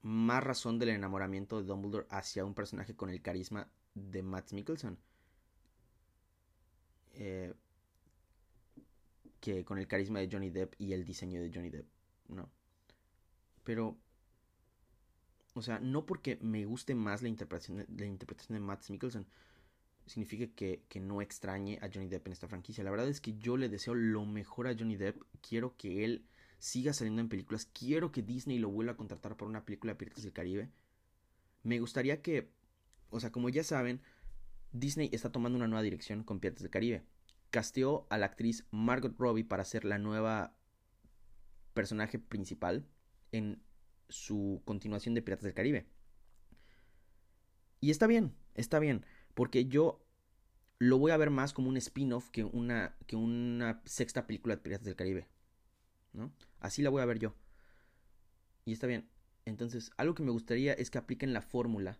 [0.03, 4.99] más razón del enamoramiento de Dumbledore hacia un personaje con el carisma de Matt Mikkelsen.
[7.13, 7.55] Eh,
[9.43, 11.85] que con el carisma de Johnny Depp y el diseño de Johnny Depp,
[12.29, 12.49] ¿no?
[13.65, 13.97] Pero,
[15.53, 19.27] o sea, no porque me guste más la interpretación de, la interpretación de Matt Mikkelsen,
[20.05, 22.85] significa que, que, no extrañe a Johnny Depp en esta franquicia.
[22.85, 25.21] La verdad es que yo le deseo lo mejor a Johnny Depp.
[25.41, 26.25] Quiero que él
[26.59, 27.65] siga saliendo en películas.
[27.65, 30.69] Quiero que Disney lo vuelva a contratar para una película de Piratas del Caribe.
[31.63, 32.49] Me gustaría que,
[33.09, 33.99] o sea, como ya saben,
[34.71, 37.03] Disney está tomando una nueva dirección con Piratas del Caribe
[37.53, 40.57] casteó a la actriz Margot Robbie para ser la nueva
[41.75, 42.87] personaje principal
[43.31, 43.61] en
[44.09, 45.85] su continuación de Piratas del Caribe.
[47.79, 50.03] Y está bien, está bien, porque yo
[50.79, 54.61] lo voy a ver más como un spin-off que una, que una sexta película de
[54.63, 55.27] Piratas del Caribe.
[56.11, 56.33] ¿no?
[56.59, 57.35] Así la voy a ver yo.
[58.65, 59.07] Y está bien.
[59.45, 61.99] Entonces, algo que me gustaría es que apliquen la fórmula,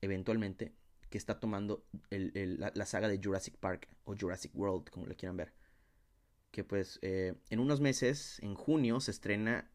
[0.00, 0.74] eventualmente,
[1.10, 5.52] que está tomando la, saga de Jurassic Park o Jurassic World, como le quieran ver.
[6.50, 9.70] Que pues eh, en unos meses, en junio, se estrena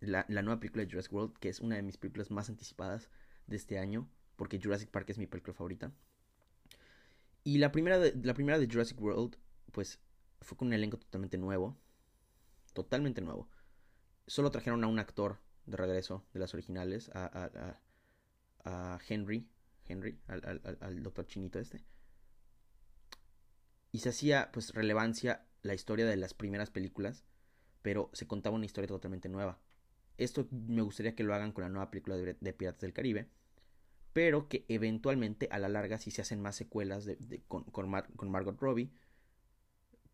[0.00, 3.10] la, nueva película de Jurassic World, que es una de mis películas más anticipadas
[3.46, 5.92] de este año, porque Jurassic Park es mi película favorita.
[7.44, 9.36] Y la primera de, la primera de Jurassic World,
[9.72, 10.00] pues
[10.40, 11.76] fue con un elenco totalmente nuevo.
[12.72, 13.48] Totalmente nuevo.
[14.26, 17.80] Solo trajeron a un actor de regreso de las originales, a,
[18.64, 19.48] a, Henry,
[19.88, 21.84] Henry, al, al, doctor chinito este.
[23.92, 27.24] Y se hacía pues relevancia la historia de las primeras películas,
[27.82, 29.60] pero se contaba una historia totalmente nueva.
[30.18, 33.28] Esto me gustaría que lo hagan con la nueva película de, Piratas del Caribe,
[34.12, 38.30] pero que eventualmente a la larga si se hacen más secuelas de, con, con, con
[38.30, 38.90] Margot Robbie,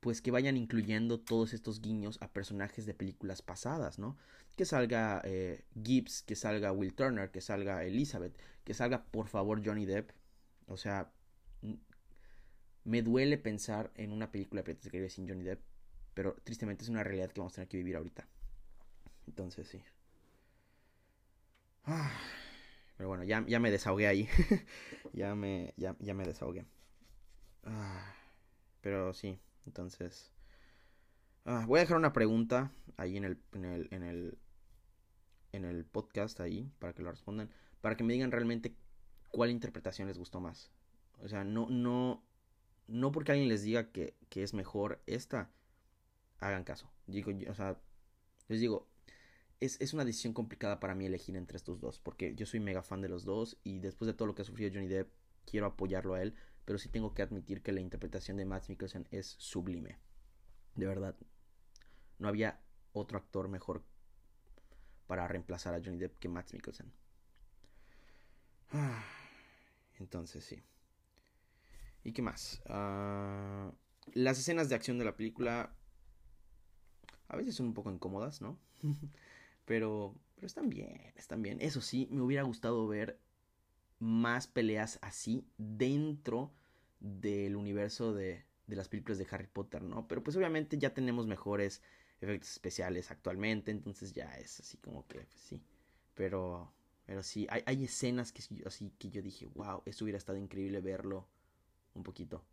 [0.02, 4.16] pues que vayan incluyendo todos estos guiños a personajes de películas pasadas, ¿no?
[4.56, 9.64] Que salga eh, Gibbs, que salga Will Turner, que salga Elizabeth, que salga por favor
[9.64, 10.10] Johnny Depp.
[10.66, 11.12] O sea,
[12.82, 15.60] me duele pensar en una película de Caribe sin Johnny Depp,
[16.14, 18.26] pero tristemente es una realidad que vamos a tener que vivir ahorita.
[19.28, 19.80] Entonces sí.
[21.84, 22.10] Ah,
[22.96, 24.28] pero bueno, ya, ya me desahogué ahí.
[25.12, 26.64] ya, me, ya, ya me desahogué.
[27.62, 28.16] Ah,
[28.80, 30.32] pero sí, entonces,
[31.44, 34.38] ah, voy a dejar una pregunta ahí en el, en el, en el,
[35.52, 37.50] en el podcast ahí para que lo respondan,
[37.80, 38.74] para que me digan realmente
[39.30, 40.70] cuál interpretación les gustó más.
[41.18, 42.24] O sea, no, no,
[42.86, 45.50] no porque alguien les diga que, que es mejor esta,
[46.38, 46.90] hagan caso.
[47.06, 47.78] Digo, o sea,
[48.48, 48.88] les digo,
[49.60, 52.82] es, es, una decisión complicada para mí elegir entre estos dos, porque yo soy mega
[52.82, 55.12] fan de los dos y después de todo lo que ha sufrido Johnny Depp,
[55.44, 56.34] quiero apoyarlo a él,
[56.64, 59.98] pero sí tengo que admitir que la interpretación de Matt Mikkelsen es sublime.
[60.74, 61.16] De verdad,
[62.18, 62.60] no había
[62.92, 63.84] otro actor mejor
[65.06, 66.92] para reemplazar a Johnny Depp que Matt Mikkelsen.
[69.98, 70.62] Entonces, sí.
[72.04, 72.62] ¿Y qué más?
[72.66, 73.72] Ah,
[74.14, 75.74] las escenas de acción de la película
[77.28, 78.58] a veces son un poco incómodas, ¿no?
[79.64, 81.60] pero, pero están bien, están bien.
[81.60, 83.20] Eso sí, me hubiera gustado ver
[84.02, 86.52] más peleas así dentro
[86.98, 90.08] del universo de, de las películas de Harry Potter, ¿no?
[90.08, 91.82] Pero pues obviamente ya tenemos mejores
[92.20, 95.62] efectos especiales actualmente, entonces ya es así como que, pues, sí.
[96.14, 96.72] Pero,
[97.06, 100.80] pero sí, hay, hay escenas que así que yo dije, wow, eso hubiera estado increíble
[100.80, 101.28] verlo
[101.94, 102.44] un poquito.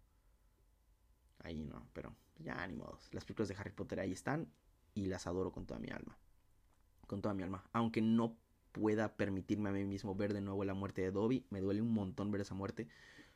[1.39, 3.09] Ahí no, pero ya ni modos.
[3.11, 4.51] Las películas de Harry Potter ahí están
[4.93, 6.15] y las adoro con toda mi alma.
[7.07, 7.67] Con toda mi alma.
[7.73, 8.37] Aunque no
[8.71, 11.45] pueda permitirme a mí mismo ver de nuevo la muerte de Dobby.
[11.49, 12.87] Me duele un montón ver esa muerte.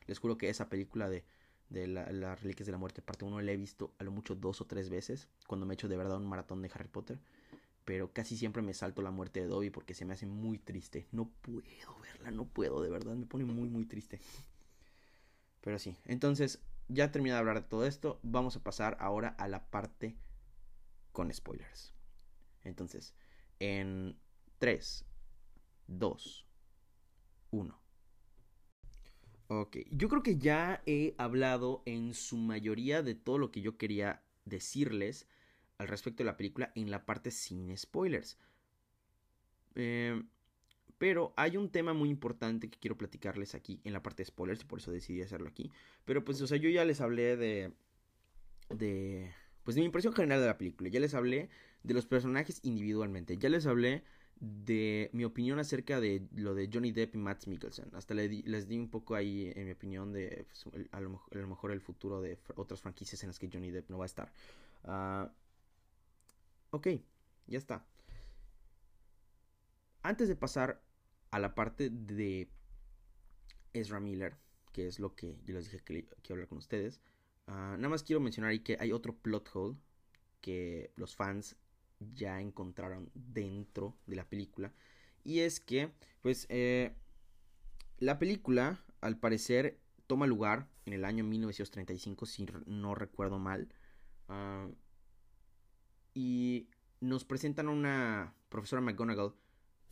[0.06, 1.24] Les juro que esa película de,
[1.70, 4.34] de la, las Reliquias de la Muerte, parte 1, la he visto a lo mucho
[4.34, 5.28] dos o tres veces.
[5.46, 7.18] Cuando me he hecho de verdad un maratón de Harry Potter.
[7.84, 11.06] Pero casi siempre me salto la muerte de Dobby porque se me hace muy triste.
[11.12, 13.14] No puedo verla, no puedo, de verdad.
[13.14, 14.20] Me pone muy, muy triste.
[15.60, 18.20] Pero sí, entonces ya terminé de hablar de todo esto.
[18.22, 20.16] Vamos a pasar ahora a la parte
[21.12, 21.92] con spoilers.
[22.64, 23.14] Entonces,
[23.60, 24.18] en
[24.58, 25.04] 3,
[25.86, 26.46] 2,
[27.50, 27.80] 1.
[29.48, 33.76] Ok, yo creo que ya he hablado en su mayoría de todo lo que yo
[33.76, 35.28] quería decirles
[35.78, 38.38] al respecto de la película en la parte sin spoilers.
[39.74, 40.28] Em,
[40.98, 44.62] pero hay un tema muy importante que quiero platicarles aquí en la parte de spoilers
[44.62, 45.70] y por eso decidí hacerlo aquí.
[46.04, 47.72] Pero pues, o sea, yo ya les hablé de...
[48.70, 49.32] de...
[49.64, 50.88] Pues de mi impresión general de la película.
[50.90, 51.48] Ya les hablé
[51.82, 53.36] de los personajes individualmente.
[53.38, 54.04] Ya les hablé
[54.40, 57.94] de mi opinión acerca de lo de Johnny Depp y Matt Mikkelsen.
[57.94, 61.80] Hasta les di un poco ahí en mi opinión de pues, a, lo, mejor el
[61.80, 64.32] futuro de otras franquicias en las que Johnny Depp no va a estar.
[64.84, 65.28] Uh,
[66.70, 66.88] ok,
[67.46, 67.86] ya está.
[70.02, 70.82] Antes de pasar
[71.30, 72.50] a la parte de
[73.72, 74.36] Ezra Miller,
[74.72, 77.00] que es lo que yo les dije que quiero hablar con ustedes,
[77.46, 79.76] uh, nada más quiero mencionar ahí que hay otro plot hole
[80.40, 81.56] que los fans
[82.00, 84.72] ya encontraron dentro de la película.
[85.24, 85.92] Y es que,
[86.22, 86.94] pues, eh,
[87.98, 93.68] la película, al parecer, toma lugar en el año 1935, si no recuerdo mal.
[94.28, 94.68] Ah,
[96.12, 96.68] y
[97.00, 99.34] nos presentan a una profesora McGonagall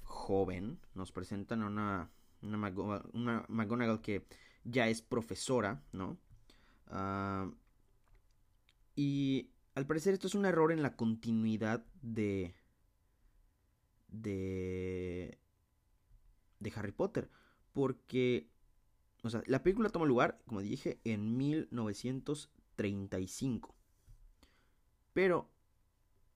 [0.03, 0.79] joven.
[0.95, 2.11] Nos presentan a una,
[2.43, 4.27] una, McGonagall que
[4.65, 6.19] ya es profesora, ¿no?
[6.89, 7.51] Ah,
[8.95, 12.55] y al parecer esto es un error en la continuidad de
[14.09, 15.39] de
[16.61, 17.29] de Harry Potter
[17.73, 18.49] porque
[19.23, 23.77] O sea, la película toma lugar, como dije, en 1935.
[25.13, 25.49] Pero,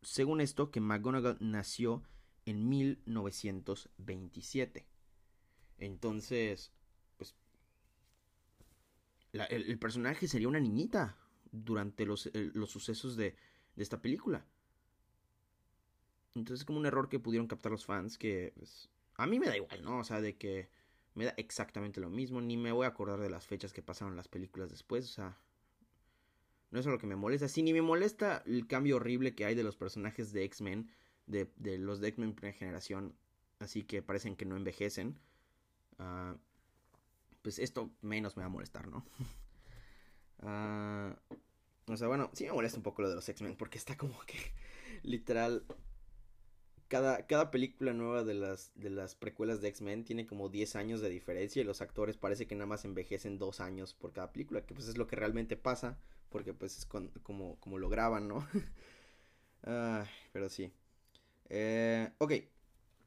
[0.02, 2.04] según esto, que McGonagall nació
[2.44, 4.86] en 1927.
[5.78, 6.72] Entonces,
[7.16, 7.34] pues,
[9.32, 11.16] el, personaje sería una niñita
[11.64, 13.36] durante los, los sucesos de,
[13.74, 14.44] de, esta película.
[16.34, 19.46] Entonces es como un error que pudieron captar los fans que pues, a mí me
[19.46, 19.98] da igual, ¿no?
[19.98, 20.68] O sea, de que
[21.14, 24.16] me da exactamente lo mismo, ni me voy a acordar de las fechas que pasaron
[24.16, 25.38] las películas después, o sea,
[26.70, 29.54] no es lo que me molesta, sí, ni me molesta el cambio horrible que hay
[29.54, 30.90] de los personajes de X-Men,
[31.26, 33.14] de, de, los de X-Men primera generación,
[33.60, 35.18] así que parecen que no envejecen.
[35.98, 36.36] Uh,
[37.40, 39.06] pues esto menos me va a molestar, ¿no?
[40.42, 41.14] uh,
[41.88, 44.18] o sea, bueno, sí me molesta un poco lo de los X-Men, porque está como
[44.26, 44.38] que
[45.02, 45.64] literal
[46.88, 51.00] cada, cada película nueva de las, de las precuelas de X-Men tiene como 10 años
[51.00, 54.64] de diferencia y los actores parece que nada más envejecen 2 años por cada película,
[54.64, 55.98] que pues es lo que realmente pasa,
[56.30, 58.46] porque pues es como, como lo graban, ¿no?
[60.32, 60.72] pero sí.
[61.48, 62.32] Eh, ok,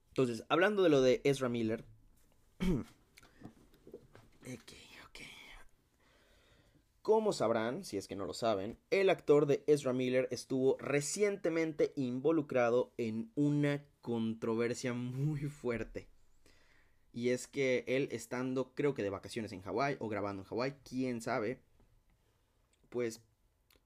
[0.10, 1.86] entonces, hablando de lo de Ezra Miller.
[2.60, 4.74] ok,
[7.02, 11.94] como sabrán, si es que no lo saben, el actor de Ezra Miller estuvo recientemente
[11.96, 16.10] involucrado en una controversia muy fuerte.
[17.12, 20.76] Y es que él estando, creo que de vacaciones en Hawái o grabando en Hawái,
[20.84, 21.62] quién sabe,
[22.90, 23.22] pues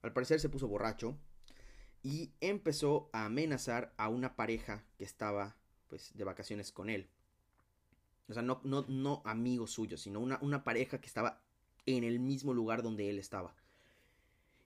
[0.01, 1.17] al parecer se puso borracho
[2.01, 5.55] y empezó a amenazar a una pareja que estaba
[5.87, 7.09] pues de vacaciones con él.
[8.27, 11.42] O sea, no, no, no amigos suyos, sino una, una pareja que estaba
[11.85, 13.55] en el mismo lugar donde él estaba.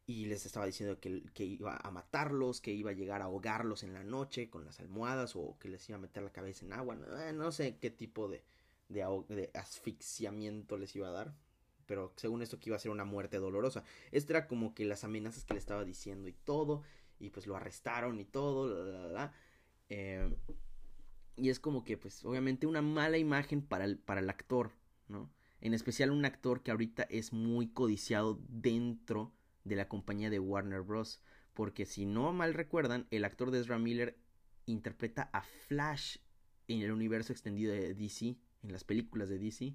[0.06, 3.84] Y les estaba diciendo que, que, iba a matarlos, que iba a llegar a ahogarlos
[3.84, 6.74] en la noche con las almohadas o que les iba a meter la cabeza en
[6.74, 6.96] agua.
[6.96, 8.44] No, eh, sé qué tipo de,
[8.88, 11.36] de, de, asfixiamiento les iba a dar.
[11.86, 13.84] Pero según esto que iba a ser una muerte dolorosa.
[14.12, 16.84] Esto era como que las amenazas que le estaba diciendo y todo.
[17.20, 19.30] Y pues lo arrestaron y todo.
[19.90, 20.36] Eh,
[21.38, 24.72] y es como que pues obviamente una mala imagen para el, para el actor,
[25.08, 25.30] ¿no?
[25.62, 29.34] En especial un actor que ahorita es muy codiciado dentro
[29.64, 31.22] de la compañía de Warner Bros.
[31.54, 34.18] Porque si no mal recuerdan, el actor de Ezra Miller
[34.66, 36.18] interpreta a Flash
[36.68, 39.74] en el universo extendido de DC, en las películas de DC.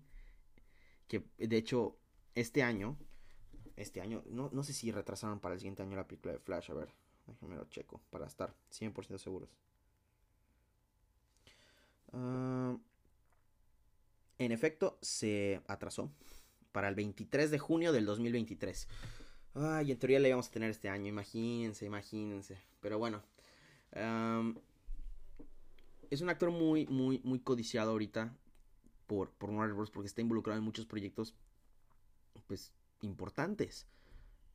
[1.09, 1.99] Que de hecho,
[2.35, 2.97] este año,
[3.77, 6.71] este año, no, no sé si retrasaron para el siguiente año la película de Flash,
[6.71, 6.89] a ver,
[7.27, 9.51] déjenme lo checo para estar 100% seguros.
[12.13, 12.79] Uh,
[14.39, 16.11] en efecto, se atrasó
[16.73, 18.89] para el 23 de junio del 2023.
[19.55, 22.57] Ay, en teoría la íbamos a tener este año, imagínense, imagínense.
[22.81, 23.23] Pero bueno.
[26.11, 28.35] es un actor muy, muy, muy codiciado ahorita
[29.07, 29.91] por, por Warner Bros.
[29.91, 31.35] porque está involucrado en muchos proyectos,
[32.47, 32.73] pues,
[33.03, 33.87] importantes.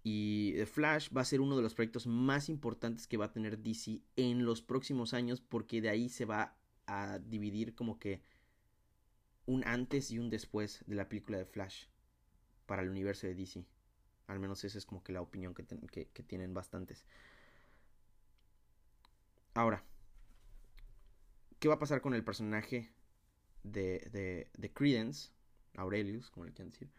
[0.03, 3.32] Y The Flash va a ser uno de los proyectos más importantes que va a
[3.34, 6.55] tener DC en los próximos años porque de ahí se va
[6.86, 8.21] a dividir como que
[9.47, 11.85] un antes y un después de la película de Flash
[12.67, 13.65] para el universo de DC.
[14.27, 15.65] Al menos esa es como que la opinión que,
[16.27, 17.05] tienen bastantes.
[19.55, 19.83] Ahora,
[21.59, 22.91] ¿qué va a pasar con el personaje
[23.63, 25.31] de, de, de Credence?
[25.77, 26.89] Aurelius, como le quieran decir.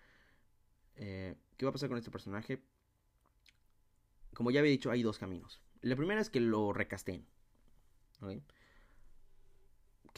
[0.96, 2.62] Eh, ¿Qué va a pasar con este personaje?
[4.34, 5.60] Como ya había dicho, hay dos caminos.
[5.82, 7.26] La primera es que lo recasten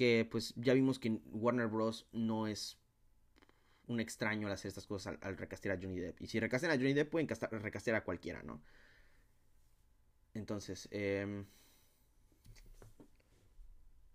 [0.01, 2.09] que pues ya vimos que Warner Bros.
[2.11, 2.79] no es
[3.87, 6.23] un extraño al hacer estas cosas al, recastear a Johnny Depp.
[6.23, 8.63] Y si recastean a Johnny Depp pueden recastear a cualquiera, ¿no?
[10.33, 11.45] Entonces, eh,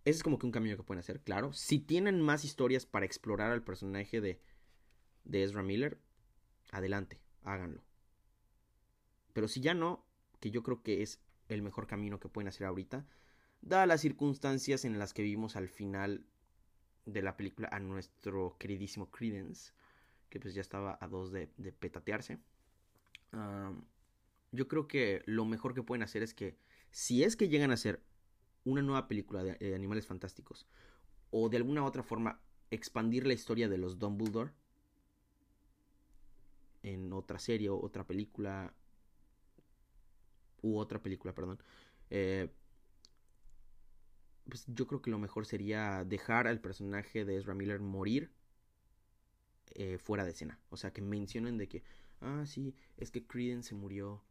[0.06, 1.54] ese es como que un camino que pueden hacer, claro.
[1.54, 4.42] Si tienen más historias para explorar al personaje de,
[5.24, 6.00] de Ezra Miller,
[6.72, 7.84] adelante, háganlo.
[9.34, 10.04] Pero si ya no,
[10.40, 13.06] que yo creo que es el mejor camino que pueden hacer ahorita,
[13.66, 16.26] dadas las circunstancias en las que vimos al final
[17.06, 19.74] de la película a nuestro queridísimo Credence,
[20.30, 22.40] que pues ya estaba a dos de, petatearse.
[24.52, 26.58] yo creo que lo mejor que pueden hacer es que,
[26.92, 28.02] si es que llegan a hacer
[28.64, 30.68] una nueva película de, Animales Fantásticos,
[31.32, 32.40] o de alguna otra forma
[32.72, 34.52] expandir la historia de los Dumbledore
[36.84, 38.74] en otra serie o otra película,
[40.62, 41.60] u otra película, perdón,
[42.10, 42.50] eh,
[44.50, 48.32] pues yo creo que lo mejor sería dejar al personaje de Ezra Miller morir
[49.74, 50.60] eh, fuera de escena.
[50.70, 51.84] O sea, que mencionen de que,
[52.22, 54.24] ah, sí, es que Credence se murió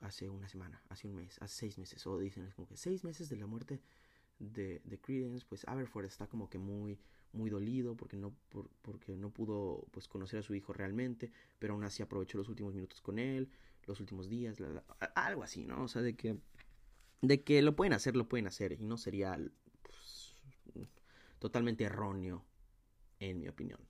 [0.00, 2.06] hace una semana, hace un mes, hace seis meses.
[2.06, 3.80] O dicen, es como que seis meses de la muerte
[4.38, 6.98] de, de Credence, pues Aberforth está como que muy,
[7.32, 8.34] muy dolido porque no,
[8.82, 12.74] porque no pudo pues, conocer a su hijo realmente, pero aún así aprovechó los últimos
[12.74, 13.48] minutos con él,
[13.86, 14.58] los últimos días,
[15.14, 15.84] algo así, ¿no?
[15.84, 16.36] O sea, de que,
[17.22, 19.38] de que lo pueden hacer, lo pueden hacer, y no sería
[19.82, 20.36] pues,
[21.38, 22.44] totalmente erróneo,
[23.20, 23.80] en mi opinión.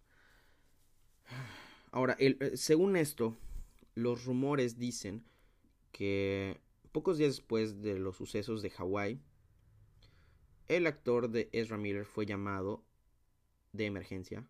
[1.90, 3.38] Ahora, el, eh, según esto,
[3.94, 5.24] los rumores dicen
[5.92, 6.60] que
[6.92, 9.20] pocos días después de los sucesos de Hawái,
[10.68, 12.84] el actor de Ezra Miller fue llamado
[13.72, 14.46] de emergencia.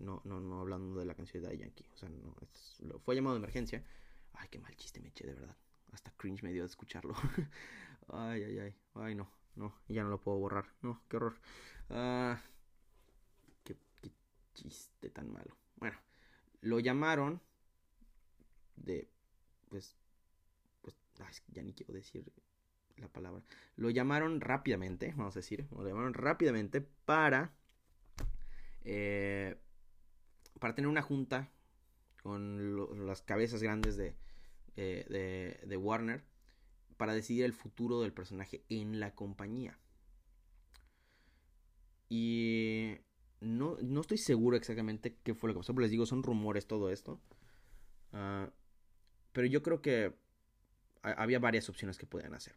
[0.00, 1.86] No, no, no hablando de la canción de Yankee.
[1.94, 3.84] O sea, no, fue llamado de emergencia.
[4.32, 5.56] Ay, qué mal chiste me eché, de verdad.
[5.94, 7.14] Hasta cringe me dio de escucharlo.
[8.08, 8.74] ay, ay, ay.
[8.94, 10.66] Ay, no, no, ya no lo puedo borrar.
[10.82, 11.36] No, qué horror.
[11.88, 12.40] Ah,
[13.62, 13.76] qué,
[14.54, 15.56] chiste tan malo.
[15.76, 15.96] Bueno,
[16.62, 17.40] lo llamaron
[18.74, 19.08] de,
[19.68, 19.96] pues,
[20.82, 20.96] pues,
[21.48, 22.32] ya ni quiero decir
[22.96, 23.42] la palabra.
[23.76, 27.52] Lo llamaron rápidamente, vamos a decir, lo llamaron rápidamente para,
[28.82, 29.56] eh,
[30.58, 31.50] para tener una junta
[32.22, 34.16] con las cabezas grandes de,
[34.76, 36.24] eh, de, Warner
[36.96, 39.78] para decidir el futuro del personaje en la compañía.
[42.08, 42.94] Y
[43.40, 46.66] no, no, estoy seguro exactamente qué fue lo que pasó, pero les digo, son rumores
[46.66, 47.20] todo esto.
[48.12, 48.50] Uh,
[49.32, 50.14] pero yo creo que
[51.02, 52.56] había varias opciones que podían hacer.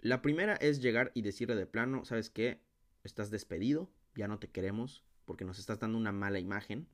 [0.00, 2.60] La primera es llegar y decirle de plano, ¿sabes qué?
[3.04, 6.88] Estás despedido, ya no te queremos porque nos estás dando una mala imagen.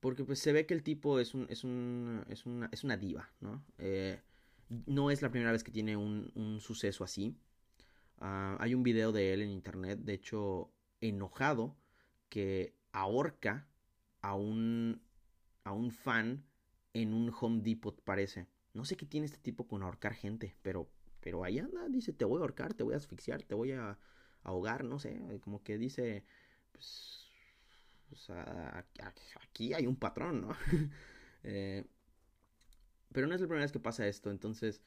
[0.00, 2.96] Porque pues se ve que el tipo es un, es un, es una, es una
[2.96, 3.64] diva, ¿no?
[3.78, 4.20] Eh,
[4.86, 7.36] no es la primera vez que tiene un, un suceso así.
[8.20, 10.70] Uh, hay un video de él en internet, de hecho,
[11.00, 11.76] enojado,
[12.28, 13.68] que ahorca
[14.22, 15.02] a un,
[15.64, 16.44] a un fan
[16.94, 18.46] en un Home Depot, parece.
[18.74, 20.88] No sé qué tiene este tipo con ahorcar gente, pero,
[21.20, 23.98] pero ahí anda, dice, te voy a ahorcar, te voy a asfixiar, te voy a
[24.42, 26.24] ahogar, no sé, como que dice,
[26.72, 27.25] pues,
[28.08, 28.30] pues
[29.40, 30.56] aquí hay un patrón, ¿no?
[31.42, 31.84] eh,
[33.12, 34.82] pero no es la primera vez que pasa esto, entonces,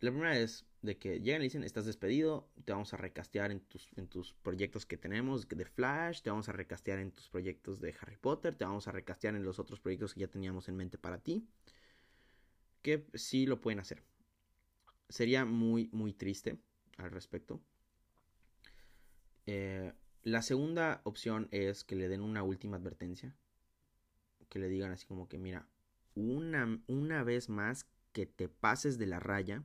[0.00, 3.60] la primera es de que llegan y dicen, estás despedido, te vamos a recastear en
[3.60, 7.80] tus, en tus proyectos que tenemos de Flash, te vamos a recastear en tus proyectos
[7.80, 10.76] de Harry Potter, te vamos a recastear en los otros proyectos que ya teníamos en
[10.76, 11.48] mente para ti.
[12.82, 14.04] Que sí lo pueden hacer.
[15.08, 16.58] Sería muy, muy triste
[16.96, 17.60] al respecto.
[19.46, 19.92] Eh,
[20.22, 23.34] la segunda opción es que le den una última advertencia.
[24.48, 25.68] Que le digan así como que, mira,
[26.14, 29.62] una, una vez más que te pases de la raya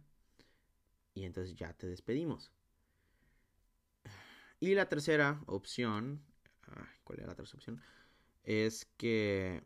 [1.14, 2.52] y entonces ya te despedimos.
[4.60, 6.22] Y la tercera opción,
[7.04, 7.82] ¿cuál era la tercera opción?
[8.44, 9.64] Es que...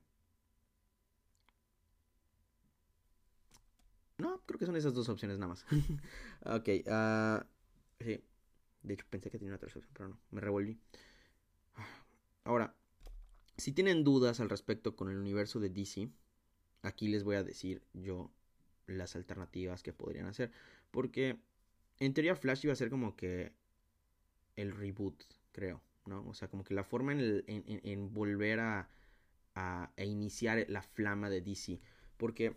[4.18, 5.66] No, creo que son esas dos opciones nada más.
[6.46, 7.46] ok, uh,
[8.04, 8.24] sí.
[8.84, 10.80] De hecho pensé que tenía una tercera opción, pero no, me revolví.
[12.44, 12.76] Ahora,
[13.58, 16.10] si tienen dudas al respecto con el universo de DC,
[16.84, 18.32] aquí les voy a decir yo
[18.86, 20.52] las alternativas que podrían hacer.
[20.92, 21.40] Porque
[22.00, 23.52] en teoría Flash iba a ser como que
[24.56, 26.26] el reboot, creo, ¿no?
[26.28, 28.90] O sea, como que la forma en, volver a,
[29.56, 31.80] a, iniciar la flama de DC.
[32.18, 32.56] Porque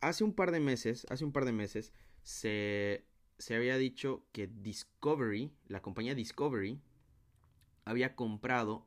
[0.00, 1.92] hace un par de meses, hace un par de meses,
[2.22, 3.04] se,
[3.38, 6.80] se había dicho que Discovery, la compañía Discovery,
[7.84, 8.86] había comprado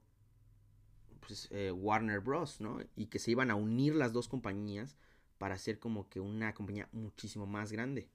[1.19, 2.79] pues, eh, Warner Bros., ¿no?
[2.95, 4.97] Y que se iban a unir las dos compañías
[5.37, 8.09] para hacer como que una compañía muchísimo más grande.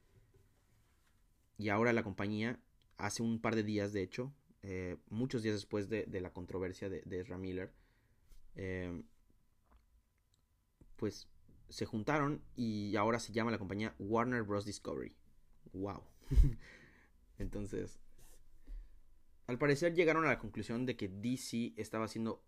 [1.59, 2.59] Y ahora la compañía,
[2.97, 7.03] hace un par de días de hecho, eh, muchos días después de, la controversia de,
[7.03, 7.73] de Ezra Miller,
[8.55, 9.03] eh,
[10.97, 11.29] pues
[11.69, 14.65] se juntaron y ahora se llama la compañía Warner Bros.
[14.65, 15.17] Discovery.
[15.73, 16.12] ¡Wow!
[17.39, 17.99] Entonces,
[19.47, 22.45] al parecer llegaron a la conclusión de que DC estaba siendo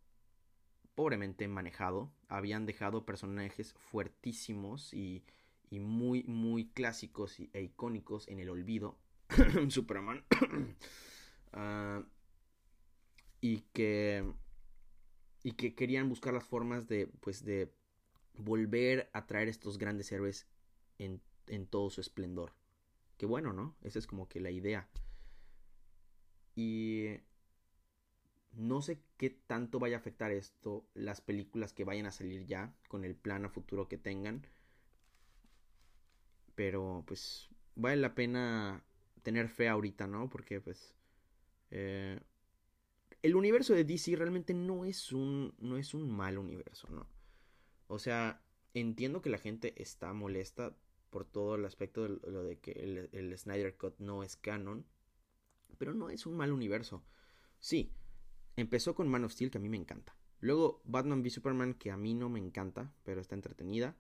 [0.95, 2.13] pobremente manejado.
[2.29, 5.25] Habían dejado personajes fuertísimos y,
[5.71, 8.99] muy, muy clásicos e icónicos en el olvido.
[9.69, 10.25] Superman.
[11.57, 12.03] Ah,
[13.41, 14.29] y que.
[15.45, 17.07] Y que querían buscar las formas de.
[17.21, 17.73] Pues de
[18.37, 20.49] volver a traer estos grandes héroes
[20.99, 22.53] en, en todo su esplendor.
[23.25, 23.77] Bueno, ¿no?
[23.83, 24.89] Esa es como que la idea.
[26.57, 27.19] Y
[28.53, 32.73] no sé qué tanto vaya a afectar esto las películas que vayan a salir ya
[32.89, 34.47] con el plan a futuro que tengan.
[36.55, 38.85] Pero pues vale la pena
[39.23, 40.29] tener fe ahorita, ¿no?
[40.29, 40.95] Porque pues
[41.71, 42.21] eh,
[43.23, 47.07] el universo de DC realmente no es un no es un mal universo, ¿no?
[47.89, 48.43] O sea,
[48.75, 50.77] entiendo que la gente está molesta
[51.15, 52.73] por todo el aspecto de lo de que
[53.13, 54.85] el, Snyder Cut no es canon.
[55.79, 57.05] Pero no es un mal universo.
[57.61, 57.93] Sí,
[58.57, 60.17] empezó con Man of Steel, que a mí me encanta.
[60.41, 63.97] Luego Batman v Superman, que a mí no me encanta, pero está entretenida.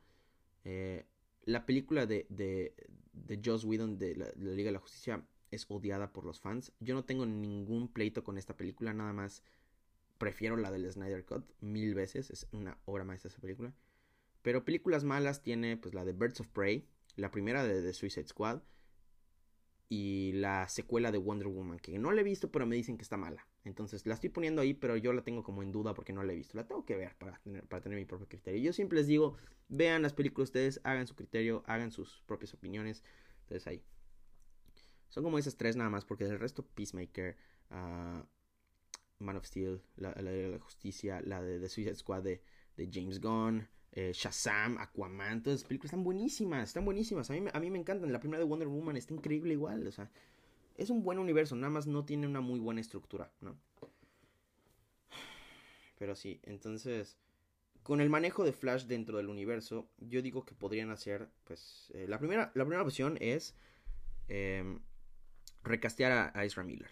[0.64, 1.06] Eh,
[1.44, 2.74] la película de, de,
[3.12, 6.72] de Joss Whedon de la, Liga de la Justicia es odiada por los fans.
[6.80, 9.44] Yo no tengo ningún pleito con esta película, nada más
[10.18, 12.30] prefiero la del Snyder Cut mil veces.
[12.30, 13.72] Es una obra maestra esa película.
[14.42, 18.26] Pero películas malas tiene pues la de Birds of Prey, la primera de The Suicide
[18.26, 18.62] Squad
[19.88, 23.02] y la secuela de Wonder Woman, que no la he visto, pero me dicen que
[23.02, 23.46] está mala.
[23.64, 26.32] Entonces la estoy poniendo ahí, pero yo la tengo como en duda porque no la
[26.32, 26.56] he visto.
[26.56, 28.60] La tengo que ver para tener, para tener mi propio criterio.
[28.60, 29.36] Yo siempre les digo,
[29.68, 33.04] vean las películas ustedes, hagan su criterio, hagan sus propias opiniones.
[33.42, 33.84] Entonces ahí.
[35.08, 37.36] Son como esas tres nada más, porque el resto, Peacemaker,
[37.70, 38.24] uh,
[39.18, 42.42] Man of Steel, la, de la Justicia, la de The Suicide Squad de
[42.90, 47.30] James Gunn, eh, Shazam, Aquaman, todas las películas están buenísimas, están buenísimas.
[47.30, 48.12] A mí, a mí me encantan.
[48.12, 49.86] La primera de Wonder Woman está increíble igual.
[49.86, 50.10] O sea,
[50.76, 53.56] es un buen universo, nada más no tiene una muy buena estructura, ¿no?
[55.96, 57.16] Pero sí, entonces,
[57.84, 62.06] con el manejo de Flash dentro del universo, yo digo que podrían hacer, pues, eh,
[62.08, 63.54] la, primera, la primera opción es
[64.26, 64.80] em,
[65.62, 66.90] recastear a, a Miller.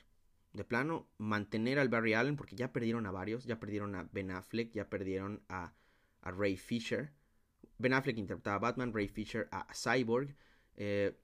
[0.53, 4.31] De plano, mantener al Barry Allen, porque ya perdieron a varios, ya perdieron a Ben
[4.31, 5.75] Affleck, ya perdieron a
[6.23, 7.13] a Ray Fisher.
[7.79, 10.35] Ben Affleck interpretaba a Batman, Ray Fisher a Cyborg.
[10.77, 11.17] Eh,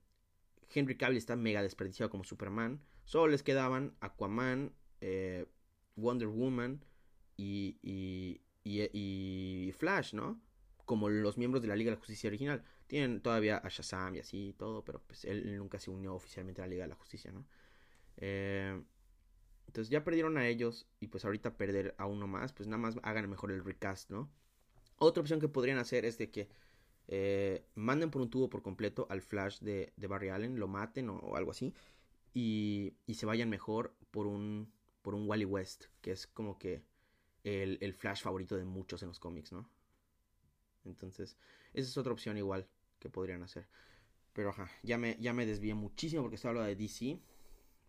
[0.75, 2.81] Henry Cavill está mega desperdiciado como Superman.
[3.05, 5.47] Solo les quedaban Aquaman, eh,
[5.97, 6.85] Wonder Woman
[7.37, 10.41] y, y, Flash, ¿no?
[10.85, 12.65] Como los miembros de la Liga de la Justicia original.
[12.87, 16.61] Tienen todavía a Shazam y así y todo, pero pues él nunca se unió oficialmente
[16.61, 17.47] a la Liga de la Justicia, ¿no?
[18.17, 18.83] Eh,
[19.67, 22.97] entonces ya perdieron a ellos y pues ahorita perder a uno más, pues nada más
[23.03, 24.31] hagan mejor el recast, ¿no?
[24.99, 26.49] Otra opción que podrían hacer es de que
[27.09, 31.37] eh, manden por un tubo por completo al Flash de, Barry Allen, lo maten o,
[31.37, 31.73] algo así,
[32.35, 34.71] y, y, se vayan mejor por un,
[35.03, 36.83] por un Wally West, que es como que
[37.45, 39.69] el, Flash favorito de muchos en los cómics, ¿no?
[40.85, 41.37] Entonces,
[41.73, 42.69] esa es otra opción igual
[42.99, 43.67] que podrían hacer.
[44.33, 47.21] Pero ajá, ya me, ya me desvié muchísimo porque estaba hablando de DC.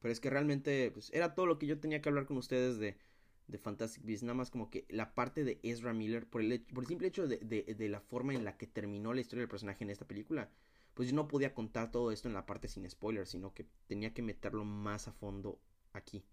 [0.01, 2.77] Pero es que realmente pues, era todo lo que yo tenía que hablar con ustedes
[2.77, 2.97] de,
[3.49, 6.85] de Fantastic Beasts, nada más como que la parte de Ezra Miller, por el, por
[6.85, 9.89] simple hecho de, de, la forma en la que terminó la historia del personaje en
[9.89, 10.49] esta película,
[10.93, 14.13] pues yo no podía contar todo esto en la parte sin spoilers, sino que tenía
[14.13, 15.59] que meterlo más a fondo
[15.93, 16.23] aquí.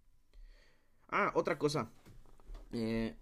[1.08, 1.90] Ah, otra cosa.
[2.72, 3.14] Eh,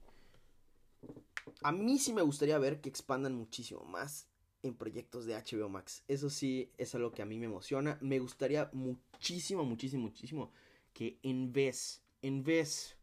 [1.63, 4.27] a mí sí me gustaría ver que expandan muchísimo más
[4.63, 6.03] en proyectos de HBO Max.
[6.09, 7.99] Eso sí es algo que a mí me emociona.
[8.01, 10.51] Me gustaría muchísimo, muchísimo, muchísimo
[10.95, 12.97] que en vez, en vez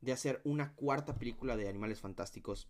[0.00, 2.68] de hacer una cuarta película de Animales Fantásticos,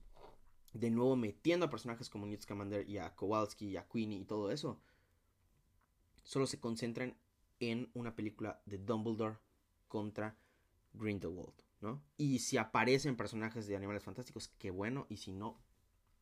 [0.72, 4.24] de nuevo metiendo a personajes como Newt Scamander y a Kowalski y a Queenie y
[4.24, 4.80] todo eso,
[6.22, 7.16] solo se concentran
[7.60, 9.38] en una película de Dumbledore
[9.88, 10.36] contra
[10.94, 12.02] Grindelwald, ¿no?
[12.16, 15.58] Y si aparecen personajes de Animales Fantásticos, qué bueno, y si no,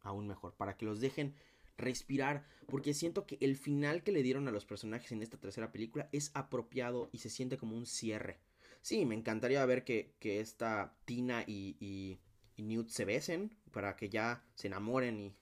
[0.00, 1.34] aún mejor, para que los dejen
[1.76, 5.72] respirar, porque siento que el final que le dieron a los personajes en esta tercera
[5.72, 8.40] película es apropiado y se siente como un cierre
[8.87, 14.09] Sí, me encantaría ver que, que esta Tina y, y, Newt se besen para que
[14.09, 15.37] ya se enamoren y...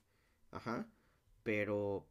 [0.50, 0.88] Ajá.
[1.42, 2.06] Pero...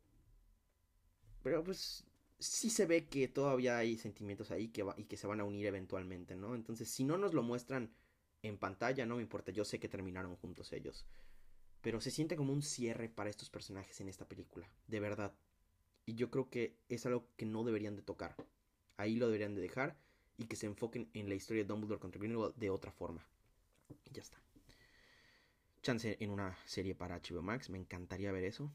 [1.42, 2.06] Pero pues
[2.38, 5.66] sí se ve que todavía hay sentimientos ahí que y que se van a unir
[5.66, 6.54] eventualmente, ¿no?
[6.54, 7.92] Entonces, si no nos lo muestran
[8.44, 11.04] en pantalla, no me importa, yo sé que terminaron juntos ellos.
[11.82, 15.34] Pero se siente como un cierre para estos personajes en esta película, de verdad.
[16.06, 18.36] Y yo creo que es algo que no deberían de tocar.
[18.98, 19.98] Ahí lo deberían de dejar
[20.38, 23.26] y que se enfoquen en la historia de Dumbledore contra Grindelwald de otra forma.
[24.12, 24.38] Ya está.
[25.82, 28.72] Chance en una serie para HBO Max, me encantaría ver eso.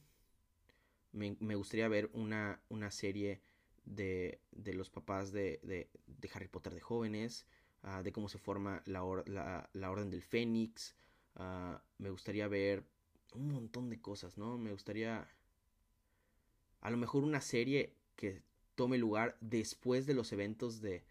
[1.13, 3.41] Me, gustaría ver una, una serie
[3.87, 5.89] de, de los papás de, de,
[6.35, 7.47] Harry Potter de jóvenes,
[7.83, 10.95] ah, de cómo se forma la, la, la Orden del Fénix.
[11.35, 12.85] Ah, me gustaría ver
[13.35, 14.59] un montón de cosas, ¿no?
[14.59, 15.27] Me gustaría
[16.81, 18.43] a lo mejor una serie que
[18.75, 21.05] tome lugar después de los eventos de,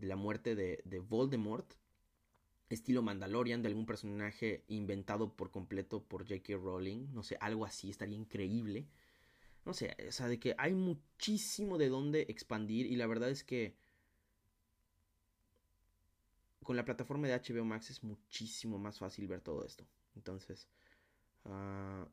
[0.00, 1.74] de la muerte de, de Voldemort,
[2.70, 6.56] estilo Mandalorian, de algún personaje inventado por completo por J.K.
[6.56, 8.86] Rowling, no sé, algo así, estaría increíble.
[9.64, 13.44] No sé, o sea, de que hay muchísimo de dónde expandir y la verdad es
[13.44, 13.76] que
[16.62, 19.86] con la plataforma de HBO Max es muchísimo más fácil ver todo esto.
[20.14, 20.68] Entonces,
[21.44, 22.06] ah,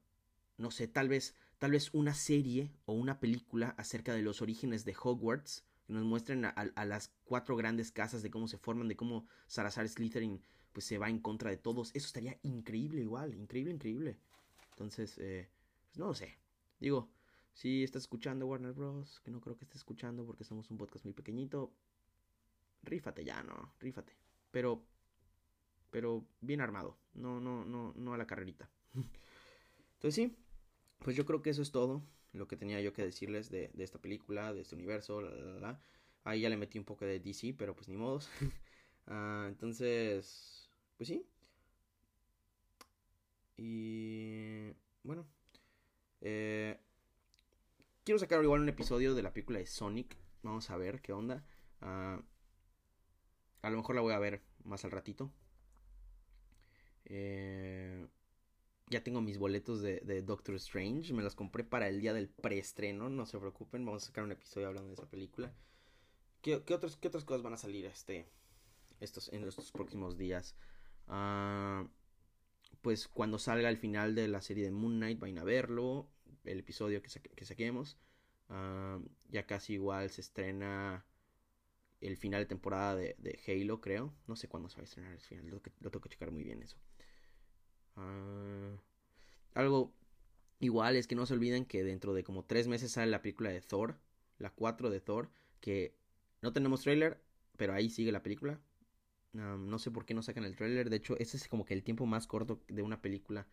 [0.57, 4.83] no sé, tal vez, tal vez una serie o una película acerca de los orígenes
[4.83, 8.97] de Hogwarts que nos muestren a, las cuatro grandes casas de cómo se forman, de
[8.97, 10.41] cómo Salazar Slytherin
[10.73, 11.91] pues se va en contra de todos.
[11.95, 14.17] Eso estaría increíble igual, increíble, increíble.
[14.71, 15.49] Entonces, eh,
[15.87, 16.37] pues no lo sé.
[16.79, 17.09] Digo,
[17.53, 21.05] Si estás escuchando Warner Bros., que no creo que estés escuchando porque somos un podcast
[21.05, 21.73] muy pequeñito,
[22.83, 24.13] rífate ya, no, rífate.
[24.51, 24.83] Pero,
[25.89, 28.69] pero bien armado, no, no, no, no a la carrerita.
[29.95, 30.37] Entonces sí,
[30.99, 32.03] pues yo creo que eso es todo
[32.37, 35.81] lo que tenía yo que decirles de, esta película, de este universo, la, la, la.
[36.23, 38.29] Ahí ya le metí un poco de DC, pero pues ni modos.
[39.07, 41.25] uh, entonces, pues sí.
[43.57, 44.71] Y
[45.03, 45.25] bueno,
[46.21, 46.79] eh,
[48.03, 50.17] quiero sacar igual un episodio de la película de Sonic.
[50.43, 51.43] Vamos a ver qué onda.
[51.81, 52.21] Uh,
[53.61, 55.31] a lo mejor la voy a ver más al ratito.
[57.05, 58.05] Eh,
[58.89, 61.13] ya tengo mis boletos de, Doctor Strange.
[61.13, 63.09] Me los compré para el día del preestreno.
[63.09, 63.85] No se preocupen.
[63.85, 65.53] Vamos a sacar un episodio hablando de esa película.
[66.41, 68.27] ¿Qué, qué, qué otras cosas van a salir este,
[68.99, 70.55] estos, en estos próximos días?
[71.07, 71.87] Uh,
[72.81, 76.09] pues cuando salga el final de la serie de Moon Knight, vayan a verlo.
[76.45, 77.97] El episodio que, que saquemos.
[78.49, 81.05] Uh, ya casi igual se estrena
[81.99, 84.13] el final de temporada de, Halo, creo.
[84.27, 85.49] No sé cuándo se va a estrenar el final.
[85.49, 86.77] Lo, lo tengo que checar muy bien eso.
[87.97, 88.77] Uh,
[89.53, 89.93] algo
[90.59, 93.49] igual es que no se olviden que dentro de como tres meses sale la película
[93.49, 93.97] de Thor,
[94.39, 95.29] la 4 de Thor,
[95.59, 95.95] que
[96.41, 97.19] no tenemos trailer,
[97.57, 98.59] pero ahí sigue la película.
[99.33, 100.89] No sé por qué no sacan el trailer.
[100.89, 103.45] De hecho, ese es como que el tiempo más corto de una película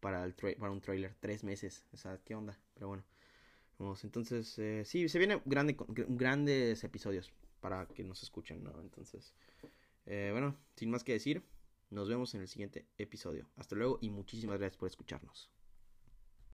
[0.00, 1.16] para, el para un trailer.
[1.18, 1.84] Tres meses.
[1.92, 2.56] O sea, ¿qué onda?
[2.74, 3.04] Pero bueno.
[3.78, 8.80] Vamos, entonces, eh, sí, se vienen grande, grandes episodios para que nos escuchen, ¿no?
[8.80, 9.34] Entonces,
[10.06, 11.44] eh, bueno, sin más que decir,
[11.90, 13.48] nos vemos en el siguiente episodio.
[13.56, 15.50] Hasta luego y muchísimas gracias por escucharnos.